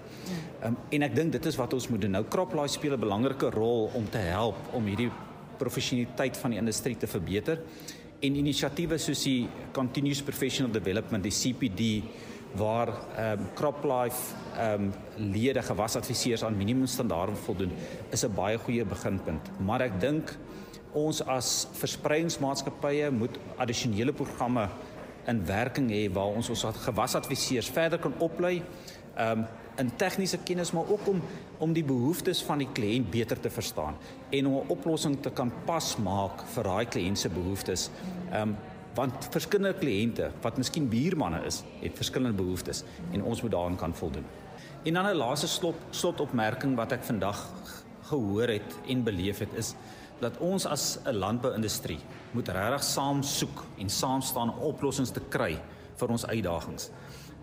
Ehm 0.62 0.67
um, 0.67 0.77
en 0.89 1.03
ek 1.03 1.15
dink 1.15 1.31
dit 1.31 1.45
is 1.45 1.55
wat 1.55 1.73
ons 1.73 1.88
moet 1.88 2.01
doen. 2.01 2.12
Nou 2.12 2.25
CropLife 2.27 2.73
speel 2.73 2.93
'n 2.93 2.99
belangrike 2.99 3.49
rol 3.49 3.91
om 3.93 4.09
te 4.09 4.17
help 4.17 4.57
om 4.73 4.85
hierdie 4.85 5.12
professionaliteit 5.57 6.38
van 6.38 6.51
die 6.51 6.59
industrie 6.59 6.97
te 6.97 7.07
verbeter 7.07 7.59
en 8.19 8.35
inisiatiewe 8.35 8.97
soos 8.97 9.23
die 9.23 9.47
Continuous 9.71 10.21
Professional 10.21 10.71
Development, 10.71 11.23
die 11.23 11.31
CPD 11.31 12.03
waar 12.55 12.88
ehm 13.15 13.39
um, 13.39 13.47
CropLife 13.53 14.35
ehm 14.57 14.83
um, 14.83 14.93
lede 15.15 15.62
gewasadviseurs 15.62 16.43
aan 16.43 16.57
minimumstandaarde 16.57 17.35
voldoen 17.35 17.71
is 18.09 18.25
'n 18.25 18.33
baie 18.35 18.57
goeie 18.57 18.85
beginpunt. 18.85 19.49
Maar 19.57 19.81
ek 19.81 19.99
dink 19.99 20.38
ons 20.91 21.25
as 21.25 21.67
verspreidingsmaatskappye 21.71 23.12
moet 23.12 23.39
addisionele 23.57 24.13
programme 24.13 24.69
in 25.27 25.45
werking 25.45 25.89
hê 25.91 26.12
waar 26.13 26.33
ons 26.35 26.49
ons 26.49 26.65
gewasadviseurs 26.85 27.69
verder 27.69 27.99
kan 27.99 28.13
oplei 28.17 28.63
ehm 29.15 29.39
um, 29.39 29.45
in 29.79 29.91
tegniese 29.95 30.38
kennis 30.43 30.71
maar 30.71 30.89
ook 30.91 31.07
om 31.07 31.21
om 31.57 31.73
die 31.73 31.83
behoeftes 31.83 32.41
van 32.43 32.57
die 32.57 32.67
kliënt 32.73 33.09
beter 33.12 33.39
te 33.39 33.49
verstaan 33.49 33.95
en 34.29 34.47
om 34.47 34.53
'n 34.53 34.69
oplossing 34.75 35.21
te 35.21 35.29
kan 35.29 35.51
pas 35.65 35.97
maak 35.97 36.43
vir 36.53 36.63
daai 36.63 36.85
kliënt 36.85 37.17
se 37.17 37.29
behoeftes. 37.29 37.89
Ehm 38.31 38.41
um, 38.41 38.55
want 38.99 39.29
verskillende 39.31 39.77
kliënte 39.79 40.29
wat 40.43 40.57
miskien 40.59 40.89
buurmanne 40.91 41.39
is, 41.47 41.62
het 41.79 41.95
verskillende 41.95 42.35
behoeftes 42.35 42.83
en 43.13 43.23
ons 43.23 43.41
moet 43.41 43.53
daaraan 43.53 43.79
kan 43.79 43.95
voldoen. 43.95 44.25
En 44.83 44.93
dan 44.93 45.05
'n 45.05 45.15
laaste 45.15 45.47
slot 45.47 45.75
slotopmerking 45.91 46.75
wat 46.75 46.91
ek 46.91 47.03
vandag 47.03 47.47
gehoor 48.09 48.47
het 48.47 48.75
en 48.88 49.03
beleef 49.03 49.39
het 49.39 49.53
is 49.53 49.75
dat 50.19 50.38
ons 50.38 50.65
as 50.65 50.99
'n 51.05 51.15
landbouindustrie 51.15 51.99
moet 52.31 52.47
regtig 52.47 52.83
saam 52.83 53.23
soek 53.23 53.63
en 53.77 53.89
saam 53.89 54.21
staan 54.21 54.59
oplossings 54.59 55.12
te 55.12 55.21
kry 55.29 55.57
vir 55.95 56.09
ons 56.09 56.25
uitdagings. 56.25 56.89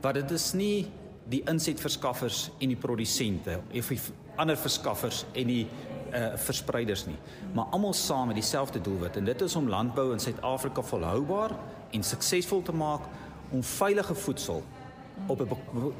Wat 0.01 0.15
dit 0.15 0.31
is 0.31 0.53
nie 0.53 0.91
die 1.29 1.43
insetverskaffers 1.45 2.51
en 2.61 2.69
die 2.69 2.77
produsente 2.77 3.61
of 3.75 3.89
die 3.89 4.01
ander 4.37 4.57
verskaffers 4.57 5.25
en 5.33 5.47
die 5.47 5.67
uh 6.17 6.37
verspreiders 6.37 7.07
nie, 7.07 7.19
maar 7.55 7.65
almal 7.65 7.93
saam 7.93 8.27
met 8.27 8.37
dieselfde 8.37 8.81
doelwit 8.81 9.17
en 9.17 9.25
dit 9.25 9.41
is 9.41 9.57
om 9.57 9.69
landbou 9.69 10.13
in 10.13 10.21
Suid-Afrika 10.21 10.83
volhoubaar 10.83 11.51
en 11.91 12.03
suksesvol 12.03 12.63
te 12.63 12.73
maak 12.73 13.01
om 13.51 13.63
veilige 13.63 14.15
voedsel 14.15 14.63
op 15.27 15.41
'n 15.41 15.49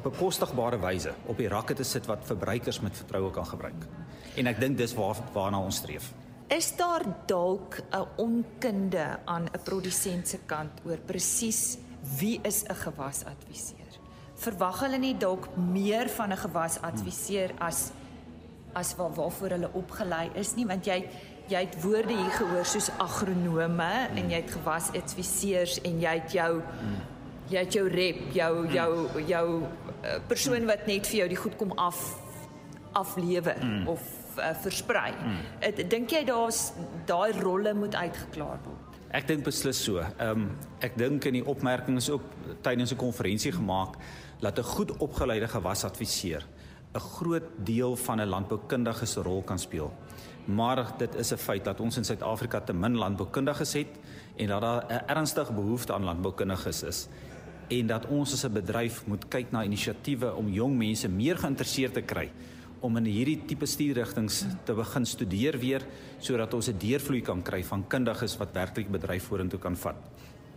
bekostigbare 0.01 0.79
wyse 0.79 1.13
op 1.25 1.37
die 1.37 1.47
rakke 1.47 1.73
te 1.73 1.83
sit 1.83 2.05
wat 2.05 2.19
verbruikers 2.21 2.79
met 2.79 2.97
vertroue 2.97 3.31
kan 3.31 3.45
gebruik. 3.45 3.87
En 4.35 4.47
ek 4.47 4.59
dink 4.59 4.77
dis 4.77 4.93
waar 4.93 5.15
waarna 5.33 5.59
ons 5.59 5.75
streef. 5.75 6.13
Is 6.47 6.75
daar 6.75 7.03
dalk 7.25 7.79
'n 7.91 8.07
onkunde 8.15 9.19
aan 9.25 9.43
'n 9.43 9.63
produsent 9.63 10.27
se 10.27 10.39
kant 10.45 10.71
oor 10.85 10.97
presies 10.97 11.77
wie 12.19 12.39
is 12.41 12.63
'n 12.63 12.75
gewasadviseur? 12.75 13.99
Verwag 14.35 14.79
hulle 14.79 14.97
nie 14.97 15.17
dalk 15.17 15.47
meer 15.55 16.09
van 16.09 16.31
'n 16.31 16.37
gewasadviseur 16.37 17.51
as 17.57 17.91
as 18.79 18.93
waar 18.99 19.13
waarvoor 19.17 19.57
hulle 19.57 19.71
opgelei 19.81 20.27
is 20.43 20.53
nie 20.57 20.67
want 20.69 20.87
jy 20.89 21.01
jy 21.47 21.63
het 21.63 21.77
woorde 21.83 22.15
hier 22.15 22.33
gehoor 22.35 22.65
soos 22.67 22.89
agronome 23.03 23.91
mm. 23.91 24.17
en 24.19 24.31
jy 24.33 24.41
het 24.41 24.51
gewasadviseurs 24.51 25.79
en 25.87 26.01
jy 26.03 26.15
het 26.19 26.35
jou 26.35 26.53
mm. 26.59 26.97
jy 27.53 27.63
het 27.65 27.77
jou 27.79 27.85
rep 27.93 28.23
jou 28.35 28.53
jou 28.75 28.91
jou 29.27 29.47
uh, 29.63 30.17
persoon 30.27 30.67
wat 30.67 30.87
net 30.89 31.07
vir 31.07 31.23
jou 31.23 31.29
die 31.35 31.43
goed 31.43 31.55
kom 31.59 31.71
af 31.79 32.01
aflewer 32.97 33.57
mm. 33.61 33.87
of 33.87 34.03
uh, 34.37 34.51
versprei. 34.63 35.11
Mm. 35.13 35.87
Dink 35.89 36.13
jy 36.13 36.23
daar's 36.27 36.71
daai 37.09 37.31
rolle 37.41 37.73
moet 37.77 37.95
uitgeklaar 37.95 38.59
word? 38.65 38.99
Ek 39.15 39.27
dink 39.29 39.45
beslis 39.47 39.79
so. 39.85 40.03
Ehm 40.03 40.47
um, 40.47 40.47
ek 40.83 40.97
dink 40.99 41.25
in 41.29 41.39
die 41.39 41.45
opmerkings 41.45 42.09
ook 42.11 42.23
tydens 42.65 42.91
'n 42.91 42.99
konferensie 42.99 43.51
gemaak 43.51 43.95
dat 44.41 44.59
'n 44.59 44.63
goed 44.63 44.91
opgeleide 44.97 45.47
gewasadviseur 45.47 46.45
'n 46.97 47.09
groot 47.17 47.47
deel 47.63 47.95
van 47.95 48.19
'n 48.21 48.27
landboukundige 48.27 49.05
se 49.05 49.21
rol 49.21 49.41
kan 49.43 49.59
speel. 49.59 49.93
Maar 50.45 50.93
dit 50.97 51.15
is 51.15 51.31
'n 51.31 51.37
feit 51.37 51.63
dat 51.63 51.79
ons 51.79 51.97
in 51.97 52.03
Suid-Afrika 52.03 52.61
te 52.61 52.73
min 52.73 52.95
landboukundiges 52.97 53.73
het 53.73 53.93
en 54.35 54.47
dat 54.47 54.61
daar 54.61 54.85
'n 54.89 55.03
ernstige 55.07 55.53
behoefte 55.53 55.93
aan 55.93 56.03
landboukundiges 56.03 56.83
is 56.83 57.07
en 57.67 57.87
dat 57.87 58.05
ons 58.05 58.33
as 58.33 58.43
'n 58.43 58.53
bedryf 58.53 59.05
moet 59.05 59.27
kyk 59.27 59.51
na 59.51 59.63
inisiatiewe 59.63 60.33
om 60.33 60.49
jong 60.49 60.77
mense 60.77 61.09
meer 61.09 61.37
geïnteresseerd 61.37 61.93
te 61.93 62.01
kry 62.01 62.31
om 62.79 62.97
in 62.97 63.05
hierdie 63.05 63.45
tipe 63.45 63.65
stuurrigtinge 63.65 64.31
te 64.63 64.73
begin 64.73 65.05
studeer 65.05 65.59
weer 65.59 65.81
sodat 66.19 66.53
ons 66.53 66.69
'n 66.69 66.77
deurvloei 66.77 67.21
kan 67.21 67.41
kry 67.41 67.63
van 67.63 67.87
kundiges 67.87 68.37
wat 68.37 68.53
werklik 68.53 68.91
bedryf 68.91 69.23
vorentoe 69.23 69.59
kan 69.59 69.75
vat. 69.75 69.95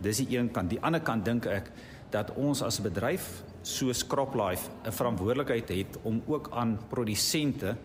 Dis 0.01 0.17
die 0.17 0.37
een 0.37 0.51
kant. 0.51 0.69
Die 0.69 0.81
ander 0.81 1.01
kant 1.01 1.25
dink 1.25 1.45
ek 1.45 1.71
dat 2.09 2.33
ons 2.35 2.61
as 2.61 2.79
'n 2.79 2.83
bedryf 2.83 3.43
soos 3.61 4.07
CropLife 4.07 4.69
'n 4.83 4.91
verantwoordelikheid 4.91 5.69
het 5.69 5.97
om 6.01 6.21
ook 6.27 6.49
aan 6.51 6.79
produsente 6.89 7.75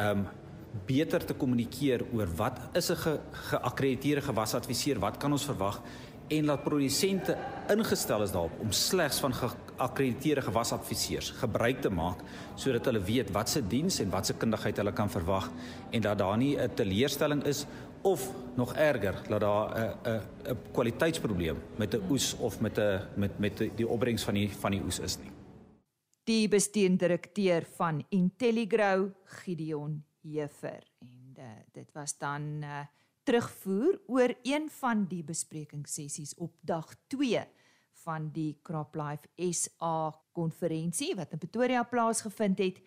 um, 0.00 0.26
beter 0.86 1.24
te 1.24 1.34
kommunikeer 1.34 2.04
oor 2.12 2.28
wat 2.36 2.58
is 2.72 2.90
'n 2.90 3.18
geakkrediteerde 3.30 4.20
ge 4.20 4.26
gewasadviseur, 4.26 4.98
wat 4.98 5.16
kan 5.16 5.32
ons 5.32 5.44
verwag 5.44 5.82
en 6.28 6.44
laat 6.44 6.62
produsente 6.62 7.36
ingestel 7.68 8.22
is 8.22 8.30
daarop 8.30 8.60
om 8.60 8.72
slegs 8.72 9.18
van 9.18 9.32
geakkrediteerde 9.76 10.42
gewasadviseurs 10.42 11.30
gebruik 11.40 11.80
te 11.80 11.90
maak 11.90 12.22
sodat 12.54 12.84
hulle 12.84 13.00
weet 13.00 13.30
wat 13.30 13.48
se 13.48 13.62
diens 13.66 14.00
en 14.00 14.10
wat 14.10 14.26
se 14.26 14.34
kundigheid 14.34 14.76
hulle 14.76 14.92
kan 14.92 15.10
verwag 15.10 15.50
en 15.90 16.00
dat 16.00 16.18
daar 16.18 16.36
nie 16.36 16.56
'n 16.56 16.74
teleurstelling 16.74 17.44
is 17.44 17.66
of 18.02 18.30
nog 18.56 18.74
erger 18.74 19.14
dat 19.28 19.40
daar 19.40 19.68
'n 19.74 19.94
'n 20.04 20.20
'n 20.50 20.58
kwaliteitsprobleem 20.72 21.56
met 21.76 21.94
'n 21.94 22.02
oes 22.10 22.36
of 22.36 22.60
met 22.60 22.78
'n 22.78 23.00
met 23.14 23.38
met 23.38 23.58
die 23.76 23.88
opbrengs 23.88 24.24
van 24.24 24.34
die 24.34 24.50
van 24.50 24.70
die 24.70 24.82
oes 24.82 24.98
is 24.98 25.18
nie. 25.18 25.30
die 26.26 26.48
bestuurdirekteur 26.48 27.66
van 27.76 28.04
Intelligrow, 28.08 29.10
Gideon 29.24 30.04
Hefer. 30.22 30.82
En 30.98 31.34
uh, 31.38 31.44
dit 31.72 31.92
was 31.92 32.18
dan 32.18 32.42
uh, 32.62 32.80
terugvoer 33.22 34.00
oor 34.06 34.34
een 34.42 34.68
van 34.70 35.04
die 35.10 35.22
besprekingssessies 35.24 36.34
op 36.34 36.52
dag 36.60 36.94
2 37.06 37.44
van 38.06 38.30
die 38.32 38.54
CropLife 38.62 39.28
SA 39.50 40.14
konferensie 40.36 41.14
wat 41.18 41.34
in 41.34 41.42
Pretoria 41.42 41.82
plaasgevind 41.90 42.62
het 42.62 42.80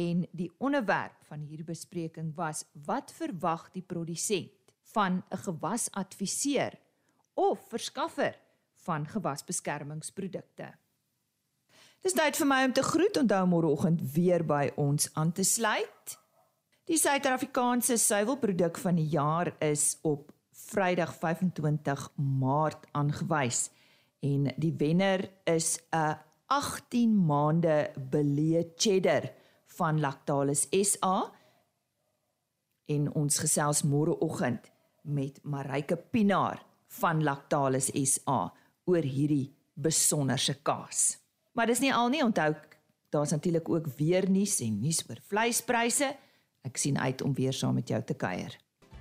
en 0.00 0.24
die 0.36 0.50
onderwerp 0.58 1.16
van 1.28 1.42
hierdie 1.48 1.66
bespreking 1.66 2.34
was 2.36 2.64
wat 2.86 3.12
verwag 3.16 3.68
die 3.74 3.82
produsent 3.82 4.52
van 4.92 5.22
'n 5.30 5.42
gewasadviseur 5.46 6.78
of 7.34 7.58
verskaffer 7.68 8.36
van 8.84 9.06
gewasbeskermingsprodukte. 9.06 10.74
Dis 12.00 12.12
tyd 12.12 12.36
vir 12.36 12.46
my 12.46 12.64
om 12.64 12.72
te 12.72 12.82
groet. 12.82 13.16
Onthou 13.16 13.46
môreoggend 13.46 14.00
weer 14.12 14.44
by 14.44 14.70
ons 14.76 15.08
aan 15.14 15.32
te 15.32 15.44
sluit. 15.44 16.18
Die 16.84 16.96
Suid-Afrikaanse 16.96 17.96
suiwelproduk 17.96 18.78
van 18.78 18.94
die 18.94 19.08
jaar 19.08 19.52
is 19.58 19.98
op 20.02 20.32
Vrydag 20.50 21.14
25 21.14 22.10
Maart 22.16 22.86
aangewys 22.92 23.70
en 24.20 24.50
die 24.56 24.74
wenner 24.76 25.30
is 25.44 25.78
'n 25.92 26.16
18 26.46 27.26
maande 27.26 27.90
belee 28.10 28.72
cheddar 28.76 29.30
van 29.66 30.00
Lactalis 30.00 30.66
SA 30.70 31.32
en 32.86 33.12
ons 33.14 33.38
gesels 33.38 33.82
môreoggend 33.82 34.70
met 35.02 35.38
Marike 35.42 35.96
Pinaar 35.96 36.64
van 36.86 37.22
Lactalis 37.22 37.90
SA 37.94 38.52
oor 38.84 39.02
hierdie 39.02 39.54
besonderse 39.74 40.56
kaas. 40.62 41.18
Maar 41.52 41.66
dis 41.66 41.82
nie 41.84 41.94
al 41.94 42.08
nie, 42.08 42.24
onthou 42.24 42.54
daar's 43.10 43.30
natuurlik 43.30 43.68
ook 43.68 43.86
weer 43.98 44.30
nuus 44.30 44.60
en 44.60 44.80
nuus 44.80 45.04
oor 45.08 45.18
vleispryse. 45.30 46.16
Ek 46.66 46.76
sien 46.76 46.98
uit 46.98 47.22
om 47.22 47.34
weer 47.34 47.52
saam 47.52 47.74
met 47.74 47.88
jou 47.88 48.02
te 48.04 48.14
kuier. 48.14 48.58